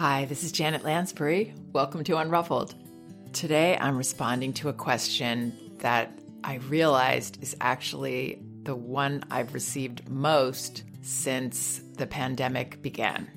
Hi, 0.00 0.24
this 0.24 0.44
is 0.44 0.50
Janet 0.50 0.82
Lansbury. 0.82 1.52
Welcome 1.74 2.04
to 2.04 2.12
Unruffled. 2.12 2.72
Today 3.34 3.76
I'm 3.78 3.98
responding 3.98 4.54
to 4.54 4.70
a 4.70 4.72
question 4.72 5.52
that 5.80 6.10
I 6.42 6.54
realized 6.54 7.42
is 7.42 7.54
actually 7.60 8.42
the 8.62 8.74
one 8.74 9.22
I've 9.30 9.52
received 9.52 10.08
most 10.08 10.84
since 11.02 11.82
the 11.98 12.06
pandemic 12.06 12.80
began. 12.80 13.30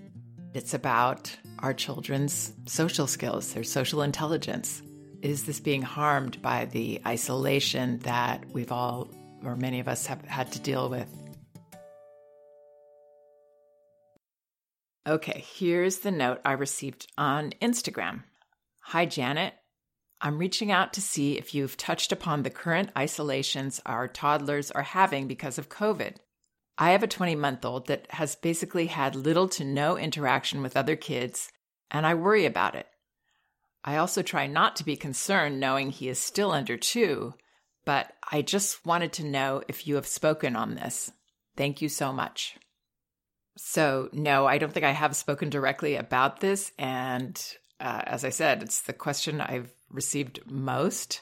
It's 0.54 0.73
about 0.73 1.36
our 1.60 1.73
children's 1.73 2.54
social 2.66 3.07
skills, 3.07 3.54
their 3.54 3.66
social 3.66 4.02
intelligence. 4.02 4.82
Is 5.21 5.45
this 5.45 5.59
being 5.59 5.82
harmed 5.82 6.41
by 6.41 6.64
the 6.64 7.02
isolation 7.05 8.00
that 8.04 8.45
we've 8.54 8.71
all, 8.71 9.09
or 9.43 9.57
many 9.57 9.82
of 9.82 9.89
us, 9.89 10.05
have 10.05 10.23
had 10.23 10.54
to 10.54 10.61
deal 10.61 10.88
with? 10.88 11.09
Okay, 15.06 15.44
here's 15.56 16.00
the 16.00 16.12
note 16.12 16.39
I 16.46 16.54
received 16.54 17.11
on 17.18 17.52
Instagram. 17.61 18.24
Hi, 18.84 19.06
Janet. 19.06 19.54
I'm 20.21 20.38
reaching 20.38 20.71
out 20.71 20.94
to 20.94 21.02
see 21.02 21.38
if 21.38 21.54
you've 21.54 21.75
touched 21.75 22.14
upon 22.14 22.44
the 22.44 22.50
current 22.50 22.89
isolations 22.98 23.82
our 23.86 24.08
toddlers 24.08 24.71
are 24.71 24.84
having 24.84 25.28
because 25.28 25.58
of 25.58 25.68
COVID. 25.68 26.16
I 26.78 26.92
have 26.92 27.04
a 27.04 27.08
20 27.08 27.36
month 27.36 27.66
old 27.66 27.88
that 27.88 28.10
has 28.11 28.38
basically 28.38 28.86
had 28.86 29.14
little 29.14 29.50
to 29.50 29.66
no 29.66 29.97
interaction 29.97 30.61
with 30.61 30.78
other 30.78 30.96
kids, 30.96 31.52
and 31.92 32.06
I 32.06 32.14
worry 32.14 32.45
about 32.45 32.75
it. 32.75 32.88
I 33.83 33.97
also 33.97 34.22
try 34.22 34.47
not 34.47 34.78
to 34.78 34.86
be 34.86 34.95
concerned 34.95 35.59
knowing 35.59 35.92
he 35.92 36.08
is 36.08 36.17
still 36.17 36.53
under 36.53 36.78
two, 36.78 37.33
but 37.83 38.14
I 38.31 38.42
just 38.42 38.86
wanted 38.86 39.11
to 39.14 39.25
know 39.25 39.61
if 39.67 39.86
you 39.86 39.95
have 39.95 40.08
spoken 40.08 40.56
on 40.56 40.75
this. 40.75 41.11
Thank 41.58 41.81
you 41.81 41.89
so 41.89 42.14
much. 42.14 42.56
So, 43.58 44.09
no, 44.12 44.45
I 44.45 44.58
don't 44.58 44.73
think 44.73 44.86
I 44.86 44.92
have 44.92 45.16
spoken 45.16 45.50
directly 45.50 45.95
about 45.95 46.39
this. 46.39 46.72
And 46.78 47.39
uh, 47.80 48.02
as 48.05 48.25
I 48.25 48.30
said, 48.30 48.64
it's 48.64 48.81
the 48.81 48.94
question 48.94 49.41
I've 49.41 49.72
received 49.89 50.39
most 50.45 51.22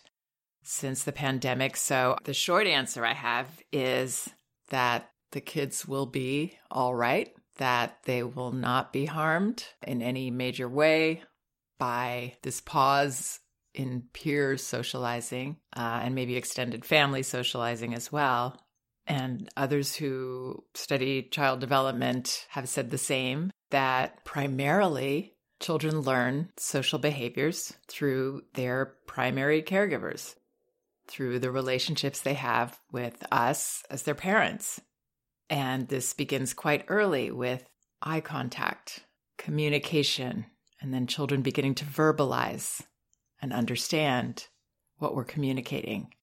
since 0.63 1.03
the 1.03 1.11
pandemic. 1.11 1.75
So, 1.75 2.17
the 2.23 2.33
short 2.33 2.67
answer 2.67 3.05
I 3.05 3.13
have 3.13 3.47
is 3.71 4.29
that 4.69 5.09
the 5.31 5.41
kids 5.41 5.87
will 5.87 6.05
be 6.05 6.57
all 6.69 6.93
right, 6.95 7.33
that 7.57 7.97
they 8.05 8.23
will 8.23 8.51
not 8.51 8.93
be 8.93 9.05
harmed 9.05 9.65
in 9.85 10.01
any 10.01 10.31
major 10.31 10.69
way 10.69 11.23
by 11.79 12.35
this 12.43 12.61
pause 12.61 13.39
in 13.73 14.03
peer 14.13 14.57
socializing 14.57 15.57
uh, 15.75 16.01
and 16.03 16.13
maybe 16.13 16.35
extended 16.35 16.85
family 16.85 17.23
socializing 17.23 17.93
as 17.93 18.11
well. 18.11 18.59
And 19.07 19.49
others 19.57 19.95
who 19.95 20.63
study 20.73 21.23
child 21.23 21.59
development 21.59 22.45
have 22.49 22.69
said 22.69 22.89
the 22.89 22.97
same 22.97 23.51
that 23.71 24.23
primarily 24.25 25.35
children 25.59 26.01
learn 26.01 26.49
social 26.57 26.99
behaviors 26.99 27.73
through 27.87 28.41
their 28.53 28.97
primary 29.07 29.61
caregivers, 29.61 30.35
through 31.07 31.39
the 31.39 31.51
relationships 31.51 32.21
they 32.21 32.33
have 32.33 32.79
with 32.91 33.23
us 33.31 33.83
as 33.89 34.03
their 34.03 34.15
parents. 34.15 34.81
And 35.49 35.87
this 35.87 36.13
begins 36.13 36.53
quite 36.53 36.85
early 36.87 37.31
with 37.31 37.63
eye 38.01 38.21
contact, 38.21 39.01
communication, 39.37 40.45
and 40.81 40.93
then 40.93 41.07
children 41.07 41.41
beginning 41.41 41.75
to 41.75 41.85
verbalize 41.85 42.81
and 43.41 43.53
understand 43.53 44.47
what 44.97 45.15
we're 45.15 45.23
communicating. 45.23 46.13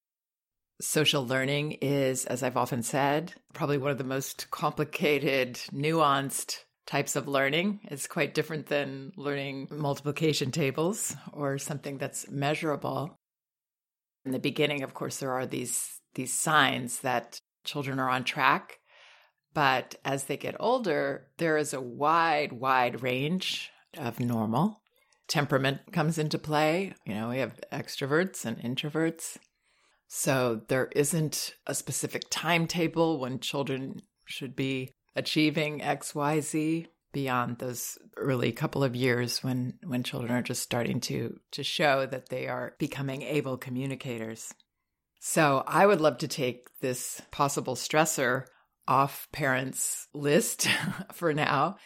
Social 0.81 1.27
learning 1.27 1.73
is, 1.81 2.25
as 2.27 2.43
I've 2.43 2.57
often 2.57 2.83
said, 2.83 3.35
probably 3.53 3.79
one 3.79 3.91
of 3.91 3.99
the 3.99 4.05
most 4.05 4.49
complicated, 4.51 5.55
nuanced 5.73 6.59
types 6.87 7.17
of 7.17 7.27
learning. 7.27 7.81
It's 7.85 8.07
quite 8.07 8.35
different 8.35 8.67
than 8.67 9.13
learning 9.17 9.69
multiplication 9.71 10.53
tables 10.53 11.17
or 11.33 11.59
something 11.59 11.99
that's 11.99 12.31
measurable. 12.31 13.19
In 14.25 14.31
the 14.33 14.39
beginning, 14.39 14.83
of 14.83 14.95
course, 14.95 15.19
there 15.19 15.33
are 15.33 15.47
these 15.47 16.01
these 16.15 16.33
signs 16.33 17.01
that 17.01 17.41
children 17.65 17.99
are 17.99 18.09
on 18.09 18.25
track. 18.25 18.79
But 19.55 19.97
as 20.05 20.25
they 20.25 20.37
get 20.37 20.57
older, 20.61 21.29
there 21.39 21.57
is 21.57 21.75
a 21.75 21.81
wide, 21.81 22.53
wide 22.53 23.03
range 23.03 23.71
of 23.97 24.21
normal. 24.21 24.81
Temperament 25.29 25.81
comes 25.93 26.19
into 26.19 26.39
play. 26.39 26.95
You 27.05 27.15
know, 27.15 27.29
we 27.29 27.39
have 27.39 27.61
extroverts 27.73 28.45
and 28.45 28.59
introverts. 28.59 29.39
So 30.09 30.63
there 30.69 30.89
isn't 30.97 31.55
a 31.67 31.75
specific 31.75 32.25
timetable 32.31 33.21
when 33.21 33.41
children 33.41 34.01
should 34.25 34.57
be 34.57 34.91
achieving 35.15 35.81
XYZ 35.81 36.87
beyond 37.13 37.59
those 37.59 37.99
early 38.17 38.53
couple 38.53 38.85
of 38.85 38.97
years 38.97 39.43
when 39.43 39.75
when 39.87 40.03
children 40.03 40.33
are 40.33 40.43
just 40.43 40.63
starting 40.63 41.01
to 41.01 41.39
to 41.53 41.63
show 41.63 42.07
that 42.07 42.29
they 42.29 42.49
are 42.49 42.75
becoming 42.79 43.23
able 43.23 43.57
communicators. 43.57 44.53
So 45.21 45.63
I 45.67 45.87
would 45.87 46.01
love 46.01 46.19
to 46.19 46.29
take 46.29 46.69
this 46.81 47.21
possible 47.31 47.75
stressor 47.75 48.45
off 48.87 49.29
parents 49.33 50.07
list 50.15 50.69
for 51.13 51.35
now 51.35 51.77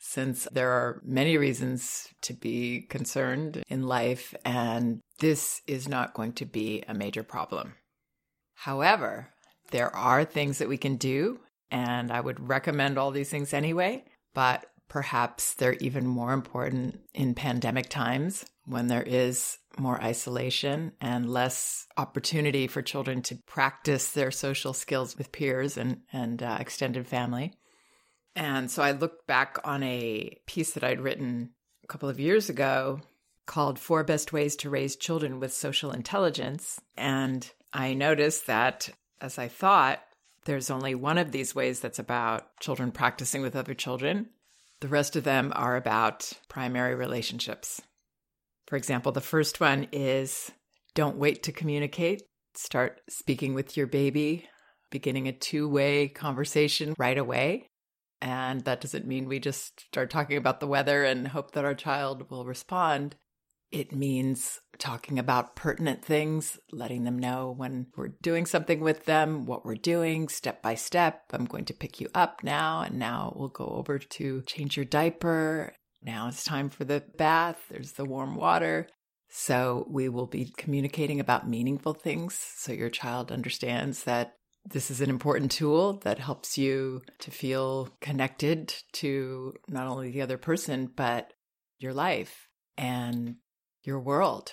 since 0.00 0.48
there 0.50 0.70
are 0.70 1.00
many 1.04 1.36
reasons 1.36 2.08
to 2.22 2.32
be 2.32 2.86
concerned 2.88 3.62
in 3.68 3.86
life, 3.86 4.34
and 4.44 5.00
this 5.18 5.60
is 5.66 5.86
not 5.86 6.14
going 6.14 6.32
to 6.32 6.46
be 6.46 6.82
a 6.88 6.94
major 6.94 7.22
problem. 7.22 7.74
However, 8.54 9.28
there 9.70 9.94
are 9.94 10.24
things 10.24 10.58
that 10.58 10.70
we 10.70 10.78
can 10.78 10.96
do, 10.96 11.40
and 11.70 12.10
I 12.10 12.20
would 12.20 12.48
recommend 12.48 12.98
all 12.98 13.10
these 13.10 13.28
things 13.28 13.52
anyway, 13.52 14.04
but 14.34 14.66
perhaps 14.88 15.54
they're 15.54 15.74
even 15.74 16.06
more 16.06 16.32
important 16.32 17.00
in 17.14 17.34
pandemic 17.34 17.88
times 17.90 18.46
when 18.64 18.88
there 18.88 19.02
is 19.02 19.58
more 19.78 20.02
isolation 20.02 20.92
and 21.00 21.30
less 21.30 21.86
opportunity 21.96 22.66
for 22.66 22.82
children 22.82 23.22
to 23.22 23.36
practice 23.46 24.12
their 24.12 24.30
social 24.30 24.72
skills 24.72 25.16
with 25.16 25.30
peers 25.30 25.76
and, 25.76 26.00
and 26.12 26.42
uh, 26.42 26.56
extended 26.58 27.06
family. 27.06 27.52
And 28.36 28.70
so 28.70 28.82
I 28.82 28.92
looked 28.92 29.26
back 29.26 29.58
on 29.64 29.82
a 29.82 30.36
piece 30.46 30.72
that 30.72 30.84
I'd 30.84 31.00
written 31.00 31.50
a 31.84 31.86
couple 31.86 32.08
of 32.08 32.20
years 32.20 32.48
ago 32.48 33.00
called 33.46 33.78
Four 33.78 34.04
Best 34.04 34.32
Ways 34.32 34.54
to 34.56 34.70
Raise 34.70 34.96
Children 34.96 35.40
with 35.40 35.52
Social 35.52 35.90
Intelligence. 35.90 36.80
And 36.96 37.50
I 37.72 37.94
noticed 37.94 38.46
that, 38.46 38.90
as 39.20 39.38
I 39.38 39.48
thought, 39.48 40.00
there's 40.44 40.70
only 40.70 40.94
one 40.94 41.18
of 41.18 41.32
these 41.32 41.54
ways 41.54 41.80
that's 41.80 41.98
about 41.98 42.56
children 42.60 42.92
practicing 42.92 43.42
with 43.42 43.56
other 43.56 43.74
children. 43.74 44.28
The 44.80 44.88
rest 44.88 45.16
of 45.16 45.24
them 45.24 45.52
are 45.54 45.76
about 45.76 46.32
primary 46.48 46.94
relationships. 46.94 47.82
For 48.66 48.76
example, 48.76 49.12
the 49.12 49.20
first 49.20 49.60
one 49.60 49.88
is 49.92 50.50
don't 50.94 51.16
wait 51.16 51.42
to 51.44 51.52
communicate. 51.52 52.22
Start 52.54 53.00
speaking 53.08 53.54
with 53.54 53.76
your 53.76 53.86
baby, 53.86 54.48
beginning 54.90 55.28
a 55.28 55.32
two 55.32 55.68
way 55.68 56.08
conversation 56.08 56.94
right 56.98 57.18
away. 57.18 57.69
And 58.22 58.64
that 58.64 58.80
doesn't 58.80 59.06
mean 59.06 59.28
we 59.28 59.38
just 59.38 59.80
start 59.80 60.10
talking 60.10 60.36
about 60.36 60.60
the 60.60 60.66
weather 60.66 61.04
and 61.04 61.28
hope 61.28 61.52
that 61.52 61.64
our 61.64 61.74
child 61.74 62.30
will 62.30 62.44
respond. 62.44 63.16
It 63.70 63.94
means 63.94 64.58
talking 64.78 65.18
about 65.18 65.54
pertinent 65.54 66.04
things, 66.04 66.58
letting 66.72 67.04
them 67.04 67.18
know 67.18 67.54
when 67.56 67.86
we're 67.96 68.08
doing 68.20 68.44
something 68.44 68.80
with 68.80 69.04
them, 69.04 69.46
what 69.46 69.64
we're 69.64 69.76
doing 69.76 70.28
step 70.28 70.60
by 70.60 70.74
step. 70.74 71.22
I'm 71.32 71.44
going 71.44 71.66
to 71.66 71.74
pick 71.74 72.00
you 72.00 72.08
up 72.14 72.42
now, 72.42 72.80
and 72.80 72.98
now 72.98 73.32
we'll 73.36 73.48
go 73.48 73.66
over 73.66 73.98
to 73.98 74.42
change 74.42 74.76
your 74.76 74.84
diaper. 74.84 75.72
Now 76.02 76.28
it's 76.28 76.44
time 76.44 76.68
for 76.68 76.84
the 76.84 77.04
bath. 77.16 77.62
There's 77.70 77.92
the 77.92 78.04
warm 78.04 78.34
water. 78.34 78.88
So 79.28 79.86
we 79.88 80.08
will 80.08 80.26
be 80.26 80.52
communicating 80.56 81.20
about 81.20 81.48
meaningful 81.48 81.94
things 81.94 82.36
so 82.56 82.72
your 82.72 82.90
child 82.90 83.30
understands 83.30 84.02
that 84.04 84.32
this 84.64 84.90
is 84.90 85.00
an 85.00 85.10
important 85.10 85.50
tool 85.50 85.94
that 86.04 86.18
helps 86.18 86.58
you 86.58 87.02
to 87.20 87.30
feel 87.30 87.88
connected 88.00 88.74
to 88.92 89.54
not 89.68 89.86
only 89.86 90.10
the 90.10 90.22
other 90.22 90.38
person, 90.38 90.90
but 90.94 91.32
your 91.78 91.92
life 91.92 92.48
and 92.76 93.36
your 93.82 93.98
world. 93.98 94.52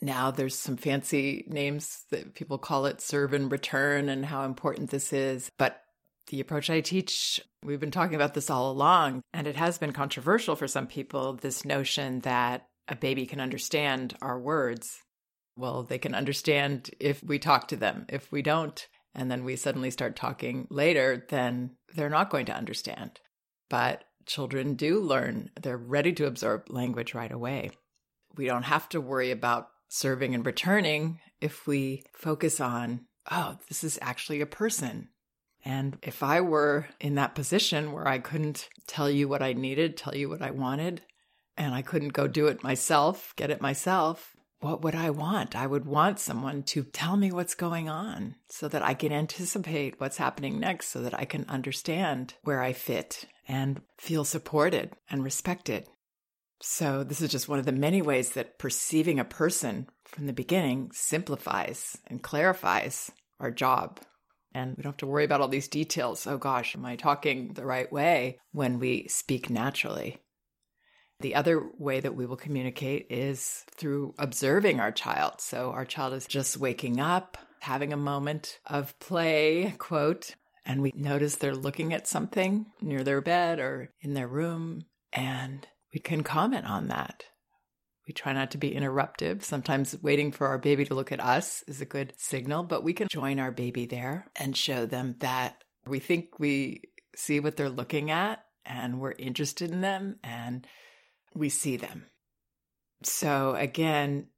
Now 0.00 0.30
there's 0.30 0.56
some 0.56 0.76
fancy 0.76 1.44
names 1.48 2.04
that 2.10 2.34
people 2.34 2.58
call 2.58 2.86
it 2.86 3.00
serve 3.00 3.32
and 3.32 3.50
return 3.50 4.08
and 4.08 4.24
how 4.24 4.44
important 4.44 4.90
this 4.90 5.12
is. 5.12 5.50
But 5.58 5.80
the 6.28 6.40
approach 6.40 6.70
I 6.70 6.80
teach, 6.80 7.40
we've 7.62 7.80
been 7.80 7.90
talking 7.90 8.14
about 8.14 8.34
this 8.34 8.48
all 8.48 8.70
along, 8.70 9.22
and 9.32 9.46
it 9.46 9.56
has 9.56 9.78
been 9.78 9.92
controversial 9.92 10.56
for 10.56 10.68
some 10.68 10.86
people 10.86 11.34
this 11.34 11.64
notion 11.64 12.20
that 12.20 12.66
a 12.88 12.96
baby 12.96 13.26
can 13.26 13.40
understand 13.40 14.16
our 14.22 14.38
words 14.38 14.98
well, 15.56 15.82
they 15.84 15.98
can 15.98 16.14
understand 16.14 16.90
if 16.98 17.22
we 17.22 17.38
talk 17.38 17.68
to 17.68 17.76
them. 17.76 18.06
If 18.08 18.30
we 18.32 18.42
don't, 18.42 18.86
and 19.14 19.30
then 19.30 19.44
we 19.44 19.56
suddenly 19.56 19.90
start 19.90 20.16
talking 20.16 20.66
later, 20.70 21.24
then 21.28 21.76
they're 21.94 22.08
not 22.08 22.30
going 22.30 22.46
to 22.46 22.56
understand. 22.56 23.20
But 23.70 24.04
children 24.26 24.74
do 24.74 25.00
learn, 25.00 25.50
they're 25.60 25.76
ready 25.76 26.12
to 26.14 26.26
absorb 26.26 26.64
language 26.68 27.14
right 27.14 27.32
away. 27.32 27.70
We 28.36 28.46
don't 28.46 28.64
have 28.64 28.88
to 28.90 29.00
worry 29.00 29.30
about 29.30 29.68
serving 29.88 30.34
and 30.34 30.44
returning 30.44 31.20
if 31.40 31.66
we 31.66 32.04
focus 32.12 32.60
on, 32.60 33.06
oh, 33.30 33.58
this 33.68 33.84
is 33.84 33.98
actually 34.02 34.40
a 34.40 34.46
person. 34.46 35.08
And 35.64 35.98
if 36.02 36.22
I 36.22 36.40
were 36.40 36.88
in 37.00 37.14
that 37.14 37.34
position 37.34 37.92
where 37.92 38.06
I 38.06 38.18
couldn't 38.18 38.68
tell 38.86 39.08
you 39.08 39.28
what 39.28 39.42
I 39.42 39.52
needed, 39.52 39.96
tell 39.96 40.14
you 40.14 40.28
what 40.28 40.42
I 40.42 40.50
wanted, 40.50 41.02
and 41.56 41.74
I 41.74 41.82
couldn't 41.82 42.12
go 42.12 42.26
do 42.26 42.48
it 42.48 42.62
myself, 42.62 43.32
get 43.36 43.50
it 43.50 43.62
myself, 43.62 44.34
what 44.64 44.80
would 44.80 44.94
I 44.94 45.10
want? 45.10 45.54
I 45.54 45.66
would 45.66 45.84
want 45.84 46.18
someone 46.18 46.62
to 46.62 46.84
tell 46.84 47.18
me 47.18 47.30
what's 47.30 47.54
going 47.54 47.90
on 47.90 48.36
so 48.48 48.66
that 48.68 48.82
I 48.82 48.94
can 48.94 49.12
anticipate 49.12 50.00
what's 50.00 50.16
happening 50.16 50.58
next, 50.58 50.88
so 50.88 51.02
that 51.02 51.12
I 51.12 51.26
can 51.26 51.44
understand 51.50 52.32
where 52.44 52.62
I 52.62 52.72
fit 52.72 53.26
and 53.46 53.82
feel 53.98 54.24
supported 54.24 54.92
and 55.10 55.22
respected. 55.22 55.86
So, 56.62 57.04
this 57.04 57.20
is 57.20 57.30
just 57.30 57.46
one 57.46 57.58
of 57.58 57.66
the 57.66 57.72
many 57.72 58.00
ways 58.00 58.30
that 58.30 58.58
perceiving 58.58 59.20
a 59.20 59.24
person 59.24 59.86
from 60.06 60.24
the 60.24 60.32
beginning 60.32 60.92
simplifies 60.94 61.98
and 62.06 62.22
clarifies 62.22 63.12
our 63.38 63.50
job. 63.50 64.00
And 64.54 64.78
we 64.78 64.82
don't 64.82 64.92
have 64.92 64.98
to 64.98 65.06
worry 65.06 65.24
about 65.24 65.42
all 65.42 65.48
these 65.48 65.68
details. 65.68 66.26
Oh 66.26 66.38
gosh, 66.38 66.74
am 66.74 66.86
I 66.86 66.96
talking 66.96 67.52
the 67.52 67.66
right 67.66 67.92
way 67.92 68.38
when 68.52 68.78
we 68.78 69.08
speak 69.08 69.50
naturally? 69.50 70.23
The 71.20 71.34
other 71.34 71.62
way 71.78 72.00
that 72.00 72.14
we 72.14 72.26
will 72.26 72.36
communicate 72.36 73.06
is 73.10 73.64
through 73.76 74.14
observing 74.18 74.80
our 74.80 74.92
child. 74.92 75.40
So 75.40 75.70
our 75.70 75.84
child 75.84 76.12
is 76.14 76.26
just 76.26 76.56
waking 76.56 77.00
up, 77.00 77.38
having 77.60 77.92
a 77.92 77.96
moment 77.96 78.58
of 78.66 78.98
play, 78.98 79.74
quote, 79.78 80.34
and 80.66 80.82
we 80.82 80.92
notice 80.94 81.36
they're 81.36 81.54
looking 81.54 81.92
at 81.92 82.06
something 82.06 82.66
near 82.80 83.04
their 83.04 83.20
bed 83.20 83.58
or 83.58 83.92
in 84.00 84.14
their 84.14 84.28
room, 84.28 84.82
and 85.12 85.66
we 85.92 86.00
can 86.00 86.22
comment 86.22 86.66
on 86.66 86.88
that. 86.88 87.24
We 88.06 88.12
try 88.12 88.32
not 88.32 88.50
to 88.50 88.58
be 88.58 88.72
interruptive. 88.72 89.42
Sometimes 89.42 89.96
waiting 90.02 90.30
for 90.30 90.46
our 90.46 90.58
baby 90.58 90.84
to 90.84 90.94
look 90.94 91.12
at 91.12 91.24
us 91.24 91.64
is 91.66 91.80
a 91.80 91.86
good 91.86 92.12
signal, 92.18 92.64
but 92.64 92.84
we 92.84 92.92
can 92.92 93.08
join 93.08 93.38
our 93.38 93.50
baby 93.50 93.86
there 93.86 94.26
and 94.36 94.56
show 94.56 94.84
them 94.84 95.16
that 95.20 95.64
we 95.86 96.00
think 96.00 96.38
we 96.38 96.82
see 97.16 97.40
what 97.40 97.56
they're 97.56 97.70
looking 97.70 98.10
at 98.10 98.44
and 98.66 99.00
we're 99.00 99.12
interested 99.12 99.70
in 99.70 99.80
them 99.80 100.16
and 100.22 100.66
we 101.34 101.48
see 101.48 101.76
them. 101.76 102.06
So, 103.02 103.54
again, 103.56 104.28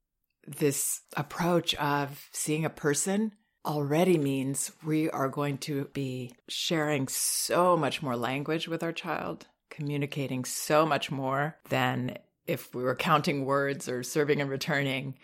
this 0.46 1.00
approach 1.16 1.75
of 1.76 2.28
seeing 2.32 2.64
a 2.64 2.70
person 2.70 3.32
already 3.64 4.16
means 4.16 4.72
we 4.84 5.10
are 5.10 5.28
going 5.28 5.58
to 5.58 5.87
be 5.93 6.32
sharing 6.48 7.08
so 7.08 7.76
much 7.76 8.02
more 8.02 8.16
language 8.16 8.69
with 8.69 8.82
our 8.82 8.93
child, 8.93 9.46
communicating 9.70 10.44
so 10.44 10.87
much 10.87 11.10
more 11.10 11.58
than 11.69 12.16
if 12.46 12.72
we 12.75 12.82
were 12.82 12.94
counting 12.94 13.44
words 13.44 13.88
or 13.88 14.02
serving 14.02 14.40
and 14.40 14.49
returning. 14.49 15.16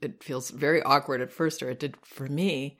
It 0.00 0.22
feels 0.22 0.50
very 0.50 0.82
awkward 0.82 1.20
at 1.20 1.32
first, 1.32 1.62
or 1.62 1.70
it 1.70 1.80
did 1.80 1.96
for 2.04 2.26
me, 2.26 2.78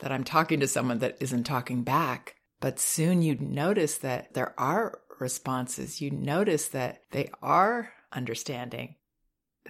that 0.00 0.10
I'm 0.10 0.24
talking 0.24 0.60
to 0.60 0.66
someone 0.66 0.98
that 0.98 1.18
isn't 1.20 1.44
talking 1.44 1.82
back. 1.82 2.36
But 2.60 2.80
soon 2.80 3.20
you'd 3.20 3.42
notice 3.42 3.98
that 3.98 4.32
there 4.32 4.58
are 4.58 5.00
responses, 5.20 6.00
you 6.00 6.10
notice 6.10 6.68
that 6.68 7.02
they 7.10 7.30
are 7.42 7.92
understanding. 8.12 8.96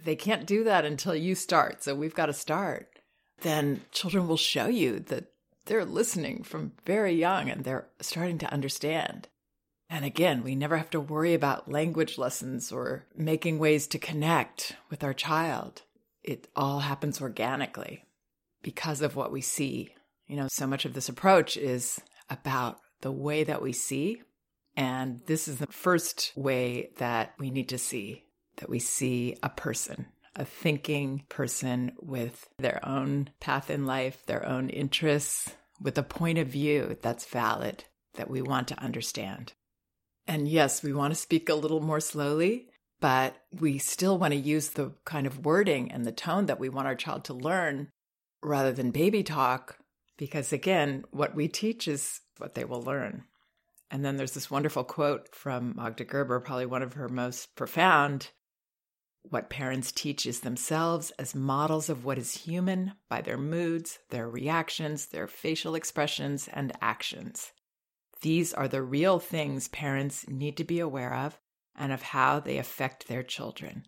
They 0.03 0.17
can't 0.17 0.47
do 0.47 0.65
that 0.65 0.85
until 0.85 1.15
you 1.15 1.35
start. 1.35 1.83
So 1.83 1.95
we've 1.95 2.15
got 2.15 2.27
to 2.27 2.33
start. 2.33 2.89
Then 3.41 3.83
children 3.93 4.29
will 4.29 4.37
show 4.37 4.67
you 4.67 5.01
that 5.01 5.33
they're 5.67 5.85
listening 5.85 6.43
from 6.43 6.73
very 6.85 7.15
young 7.15 7.49
and 7.49 7.65
they're 7.65 7.89
starting 8.01 8.39
to 8.39 8.53
understand. 8.53 9.29
And 9.89 10.05
again, 10.05 10.43
we 10.43 10.55
never 10.55 10.77
have 10.77 10.91
to 10.91 11.01
worry 11.01 11.35
about 11.35 11.71
language 11.71 12.19
lessons 12.19 12.73
or 12.73 13.07
making 13.17 13.59
ways 13.59 13.87
to 13.89 13.99
connect 13.99 14.77
with 14.91 15.05
our 15.05 15.15
child. 15.15 15.83
It 16.23 16.49
all 16.57 16.81
happens 16.81 17.21
organically 17.21 18.05
because 18.63 19.03
of 19.03 19.15
what 19.15 19.31
we 19.31 19.41
see. 19.41 19.95
You 20.27 20.37
know, 20.37 20.49
so 20.51 20.67
much 20.67 20.85
of 20.85 20.95
this 20.95 21.09
approach 21.09 21.57
is 21.57 22.01
about 22.31 22.81
the 23.03 23.13
way 23.13 23.45
that 23.45 23.63
we 23.63 23.73
see 23.73 24.23
and 24.77 25.21
this 25.27 25.49
is 25.49 25.59
the 25.59 25.67
first 25.67 26.33
way 26.37 26.91
that 26.99 27.35
we 27.39 27.51
need 27.51 27.69
to 27.71 27.79
see 27.79 28.25
that 28.57 28.71
we 28.71 28.79
see 28.79 29.37
a 29.43 29.49
person, 29.49 30.07
a 30.37 30.45
thinking 30.45 31.25
person 31.29 31.93
with 32.01 32.49
their 32.59 32.81
own 32.87 33.31
path 33.41 33.71
in 33.71 33.87
life, 33.87 34.25
their 34.27 34.47
own 34.47 34.69
interests, 34.69 35.53
with 35.81 35.99
a 35.99 36.03
point 36.03 36.39
of 36.39 36.49
view 36.49 36.97
that's 37.03 37.27
valid, 37.27 37.85
that 38.15 38.31
we 38.31 38.41
want 38.41 38.69
to 38.69 38.81
understand. 38.81 39.53
And 40.27 40.49
yes, 40.49 40.83
we 40.83 40.93
want 40.93 41.13
to 41.13 41.21
speak 41.21 41.49
a 41.49 41.55
little 41.55 41.81
more 41.81 42.01
slowly, 42.01 42.69
but 43.01 43.37
we 43.53 43.79
still 43.79 44.19
want 44.19 44.33
to 44.33 44.39
use 44.39 44.71
the 44.71 44.93
kind 45.05 45.27
of 45.27 45.45
wording 45.45 45.91
and 45.91 46.05
the 46.05 46.13
tone 46.13 46.47
that 46.47 46.61
we 46.61 46.69
want 46.69 46.87
our 46.87 46.95
child 46.95 47.25
to 47.25 47.35
learn 47.35 47.89
rather 48.43 48.73
than 48.73 48.91
baby 48.91 49.23
talk, 49.23 49.79
because 50.17 50.53
again, 50.53 51.05
what 51.11 51.35
we 51.35 51.49
teach 51.49 51.89
is 51.89 52.21
what 52.39 52.55
they 52.55 52.65
will 52.65 52.83
learn. 52.83 53.25
And 53.95 54.05
then 54.05 54.17
there's 54.17 54.33
this 54.33 54.51
wonderful 54.51 54.83
quote 54.83 55.33
from 55.33 55.75
Magda 55.77 56.03
Gerber, 56.03 56.41
probably 56.41 56.67
one 56.67 56.83
of 56.83 56.95
her 56.95 57.09
most 57.09 57.55
profound. 57.55 58.31
What 59.23 59.49
parents 59.49 59.93
teach 59.93 60.27
is 60.27 60.41
themselves 60.41 61.13
as 61.13 61.33
models 61.33 61.89
of 61.89 62.05
what 62.05 62.19
is 62.19 62.39
human 62.39 62.95
by 63.09 63.21
their 63.21 63.39
moods, 63.39 64.01
their 64.11 64.29
reactions, 64.29 65.07
their 65.07 65.29
facial 65.29 65.77
expressions, 65.77 66.49
and 66.53 66.73
actions. 66.81 67.53
These 68.21 68.53
are 68.53 68.67
the 68.67 68.83
real 68.83 69.21
things 69.21 69.69
parents 69.69 70.27
need 70.27 70.57
to 70.57 70.65
be 70.65 70.81
aware 70.81 71.15
of 71.15 71.39
and 71.77 71.93
of 71.93 72.03
how 72.03 72.41
they 72.41 72.59
affect 72.59 73.07
their 73.07 73.23
children. 73.23 73.85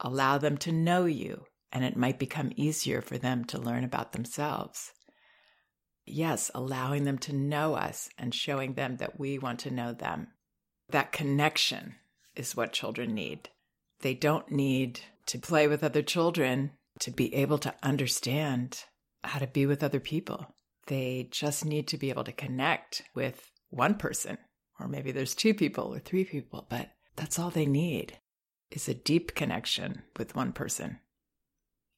Allow 0.00 0.38
them 0.38 0.56
to 0.56 0.72
know 0.72 1.04
you, 1.04 1.44
and 1.70 1.84
it 1.84 1.98
might 1.98 2.18
become 2.18 2.50
easier 2.56 3.02
for 3.02 3.18
them 3.18 3.44
to 3.44 3.58
learn 3.58 3.84
about 3.84 4.12
themselves 4.12 4.92
yes, 6.12 6.50
allowing 6.54 7.04
them 7.04 7.18
to 7.18 7.34
know 7.34 7.74
us 7.74 8.08
and 8.18 8.34
showing 8.34 8.74
them 8.74 8.96
that 8.96 9.18
we 9.18 9.38
want 9.38 9.60
to 9.60 9.70
know 9.70 9.92
them. 9.92 10.28
That 10.90 11.12
connection 11.12 11.96
is 12.34 12.56
what 12.56 12.72
children 12.72 13.14
need. 13.14 13.48
They 14.00 14.14
don't 14.14 14.50
need 14.50 15.00
to 15.26 15.38
play 15.38 15.68
with 15.68 15.84
other 15.84 16.02
children 16.02 16.72
to 17.00 17.10
be 17.10 17.34
able 17.34 17.58
to 17.58 17.74
understand 17.82 18.84
how 19.22 19.38
to 19.38 19.46
be 19.46 19.66
with 19.66 19.82
other 19.82 20.00
people. 20.00 20.46
They 20.86 21.28
just 21.30 21.64
need 21.64 21.88
to 21.88 21.98
be 21.98 22.10
able 22.10 22.24
to 22.24 22.32
connect 22.32 23.02
with 23.14 23.50
one 23.68 23.94
person, 23.94 24.38
or 24.78 24.88
maybe 24.88 25.12
there's 25.12 25.34
two 25.34 25.54
people 25.54 25.94
or 25.94 25.98
three 25.98 26.24
people, 26.24 26.66
but 26.68 26.90
that's 27.16 27.38
all 27.38 27.50
they 27.50 27.66
need 27.66 28.18
is 28.70 28.88
a 28.88 28.94
deep 28.94 29.34
connection 29.34 30.02
with 30.16 30.34
one 30.34 30.52
person. 30.52 30.98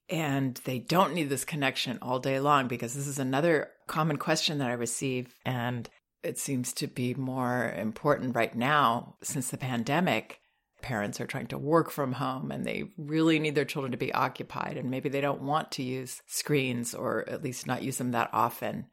And 0.09 0.57
they 0.65 0.79
don't 0.79 1.15
need 1.15 1.29
this 1.29 1.45
connection 1.45 1.99
all 2.03 2.19
day 2.19 2.41
long 2.41 2.69
because 2.69 2.95
this 2.95 3.07
is 3.07 3.19
another 3.19 3.71
common 3.93 4.17
question 4.17 4.59
that 4.59 4.71
I 4.71 4.75
receive. 4.75 5.35
And 5.45 5.89
it 6.23 6.39
seems 6.39 6.73
to 6.75 6.87
be 6.87 7.15
more 7.15 7.73
important 7.77 8.35
right 8.35 8.55
now 8.55 9.17
since 9.23 9.51
the 9.51 9.59
pandemic. 9.59 10.41
Parents 10.81 11.21
are 11.21 11.27
trying 11.27 11.47
to 11.49 11.59
work 11.59 11.91
from 11.91 12.15
home 12.15 12.51
and 12.51 12.65
they 12.65 12.85
really 12.97 13.39
need 13.39 13.55
their 13.55 13.65
children 13.65 13.93
to 13.93 13.99
be 13.99 14.13
occupied. 14.13 14.77
And 14.77 14.91
maybe 14.91 15.09
they 15.09 15.21
don't 15.21 15.43
want 15.43 15.71
to 15.73 15.83
use 15.83 16.23
screens 16.27 16.95
or 16.95 17.29
at 17.29 17.43
least 17.43 17.67
not 17.67 17.83
use 17.83 17.99
them 17.99 18.13
that 18.13 18.31
often. 18.33 18.87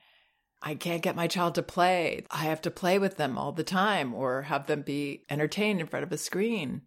I 0.62 0.76
can't 0.76 1.02
get 1.02 1.16
my 1.16 1.28
child 1.28 1.56
to 1.56 1.64
play. 1.64 2.26
I 2.30 2.44
have 2.44 2.62
to 2.64 2.72
play 2.72 3.00
with 3.00 3.16
them 3.16 3.38
all 3.38 3.54
the 3.54 3.64
time 3.64 4.14
or 4.14 4.44
have 4.44 4.68
them 4.68 4.82
be 4.82 5.24
entertained 5.30 5.80
in 5.80 5.88
front 5.88 6.04
of 6.04 6.12
a 6.12 6.18
screen. 6.18 6.82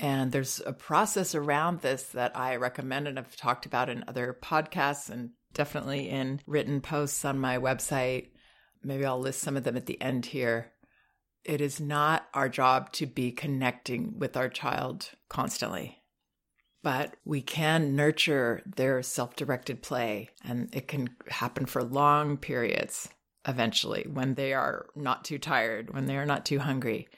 And 0.00 0.32
there's 0.32 0.60
a 0.66 0.72
process 0.72 1.34
around 1.34 1.80
this 1.80 2.02
that 2.08 2.36
I 2.36 2.56
recommend 2.56 3.06
and 3.06 3.16
have 3.16 3.36
talked 3.36 3.64
about 3.64 3.88
in 3.88 4.04
other 4.08 4.36
podcasts 4.42 5.08
and 5.08 5.30
definitely 5.54 6.08
in 6.08 6.40
written 6.46 6.80
posts 6.80 7.24
on 7.24 7.38
my 7.38 7.58
website. 7.58 8.28
Maybe 8.82 9.04
I'll 9.04 9.20
list 9.20 9.40
some 9.40 9.56
of 9.56 9.64
them 9.64 9.76
at 9.76 9.86
the 9.86 10.00
end 10.00 10.26
here. 10.26 10.72
It 11.44 11.60
is 11.60 11.80
not 11.80 12.28
our 12.34 12.48
job 12.48 12.92
to 12.92 13.06
be 13.06 13.32
connecting 13.32 14.18
with 14.18 14.36
our 14.36 14.48
child 14.48 15.10
constantly, 15.28 16.02
but 16.82 17.16
we 17.24 17.40
can 17.40 17.96
nurture 17.96 18.62
their 18.66 19.02
self 19.02 19.34
directed 19.34 19.82
play, 19.82 20.30
and 20.44 20.68
it 20.74 20.88
can 20.88 21.08
happen 21.28 21.66
for 21.66 21.82
long 21.82 22.36
periods 22.36 23.08
eventually 23.46 24.06
when 24.12 24.34
they 24.34 24.52
are 24.52 24.86
not 24.94 25.24
too 25.24 25.38
tired, 25.38 25.94
when 25.94 26.06
they 26.06 26.16
are 26.16 26.26
not 26.26 26.44
too 26.44 26.58
hungry. 26.58 27.08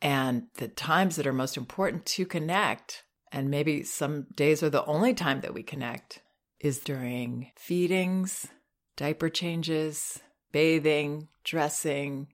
And 0.00 0.44
the 0.54 0.68
times 0.68 1.16
that 1.16 1.26
are 1.26 1.32
most 1.32 1.56
important 1.56 2.06
to 2.06 2.26
connect, 2.26 3.04
and 3.30 3.50
maybe 3.50 3.82
some 3.82 4.26
days 4.34 4.62
are 4.62 4.70
the 4.70 4.84
only 4.86 5.14
time 5.14 5.40
that 5.40 5.54
we 5.54 5.62
connect, 5.62 6.20
is 6.64 6.80
during 6.80 7.50
feedings, 7.56 8.48
diaper 8.96 9.28
changes, 9.28 10.20
bathing, 10.52 11.28
dressing, 11.44 12.28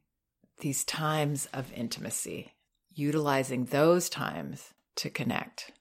these 0.60 0.84
times 0.84 1.49
of 1.52 1.72
intimacy, 1.72 2.52
utilizing 2.94 3.64
those 3.66 4.08
times 4.08 4.72
to 4.96 5.10
connect. 5.10 5.72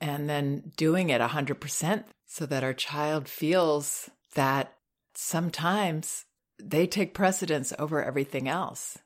And 0.00 0.28
then 0.28 0.72
doing 0.76 1.10
it 1.10 1.20
100% 1.20 2.04
so 2.26 2.46
that 2.46 2.64
our 2.64 2.74
child 2.74 3.28
feels 3.28 4.10
that 4.34 4.74
sometimes 5.14 6.24
they 6.58 6.86
take 6.86 7.14
precedence 7.14 7.72
over 7.78 8.02
everything 8.02 8.48
else 8.48 8.98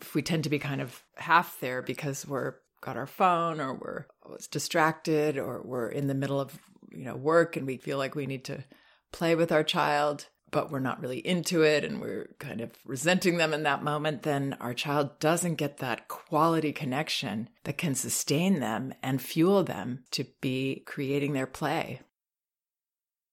if 0.00 0.14
we 0.14 0.22
tend 0.22 0.44
to 0.44 0.50
be 0.50 0.58
kind 0.58 0.80
of 0.80 1.02
half 1.16 1.58
there 1.60 1.82
because 1.82 2.26
we're 2.26 2.54
got 2.80 2.96
our 2.96 3.06
phone 3.06 3.60
or 3.60 3.74
we're 3.74 4.06
distracted 4.50 5.36
or 5.36 5.60
we're 5.62 5.88
in 5.88 6.06
the 6.06 6.14
middle 6.14 6.40
of 6.40 6.58
you 6.90 7.04
know 7.04 7.16
work 7.16 7.56
and 7.56 7.66
we 7.66 7.76
feel 7.76 7.98
like 7.98 8.14
we 8.14 8.26
need 8.26 8.44
to 8.44 8.64
play 9.12 9.34
with 9.34 9.52
our 9.52 9.64
child 9.64 10.26
but 10.50 10.70
we're 10.70 10.80
not 10.80 11.00
really 11.00 11.18
into 11.18 11.62
it 11.62 11.84
and 11.84 12.00
we're 12.00 12.34
kind 12.38 12.60
of 12.60 12.70
resenting 12.84 13.36
them 13.36 13.54
in 13.54 13.62
that 13.62 13.82
moment, 13.82 14.22
then 14.22 14.56
our 14.60 14.74
child 14.74 15.18
doesn't 15.18 15.54
get 15.56 15.78
that 15.78 16.08
quality 16.08 16.72
connection 16.72 17.48
that 17.64 17.78
can 17.78 17.94
sustain 17.94 18.60
them 18.60 18.92
and 19.02 19.22
fuel 19.22 19.62
them 19.62 20.04
to 20.10 20.24
be 20.40 20.82
creating 20.86 21.32
their 21.32 21.46
play. 21.46 22.00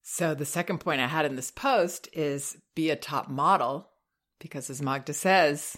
So, 0.03 0.33
the 0.33 0.45
second 0.45 0.79
point 0.79 1.01
I 1.01 1.07
had 1.07 1.25
in 1.25 1.35
this 1.35 1.51
post 1.51 2.07
is 2.13 2.57
be 2.75 2.89
a 2.89 2.95
top 2.95 3.29
model, 3.29 3.89
because 4.39 4.69
as 4.69 4.81
Magda 4.81 5.13
says, 5.13 5.75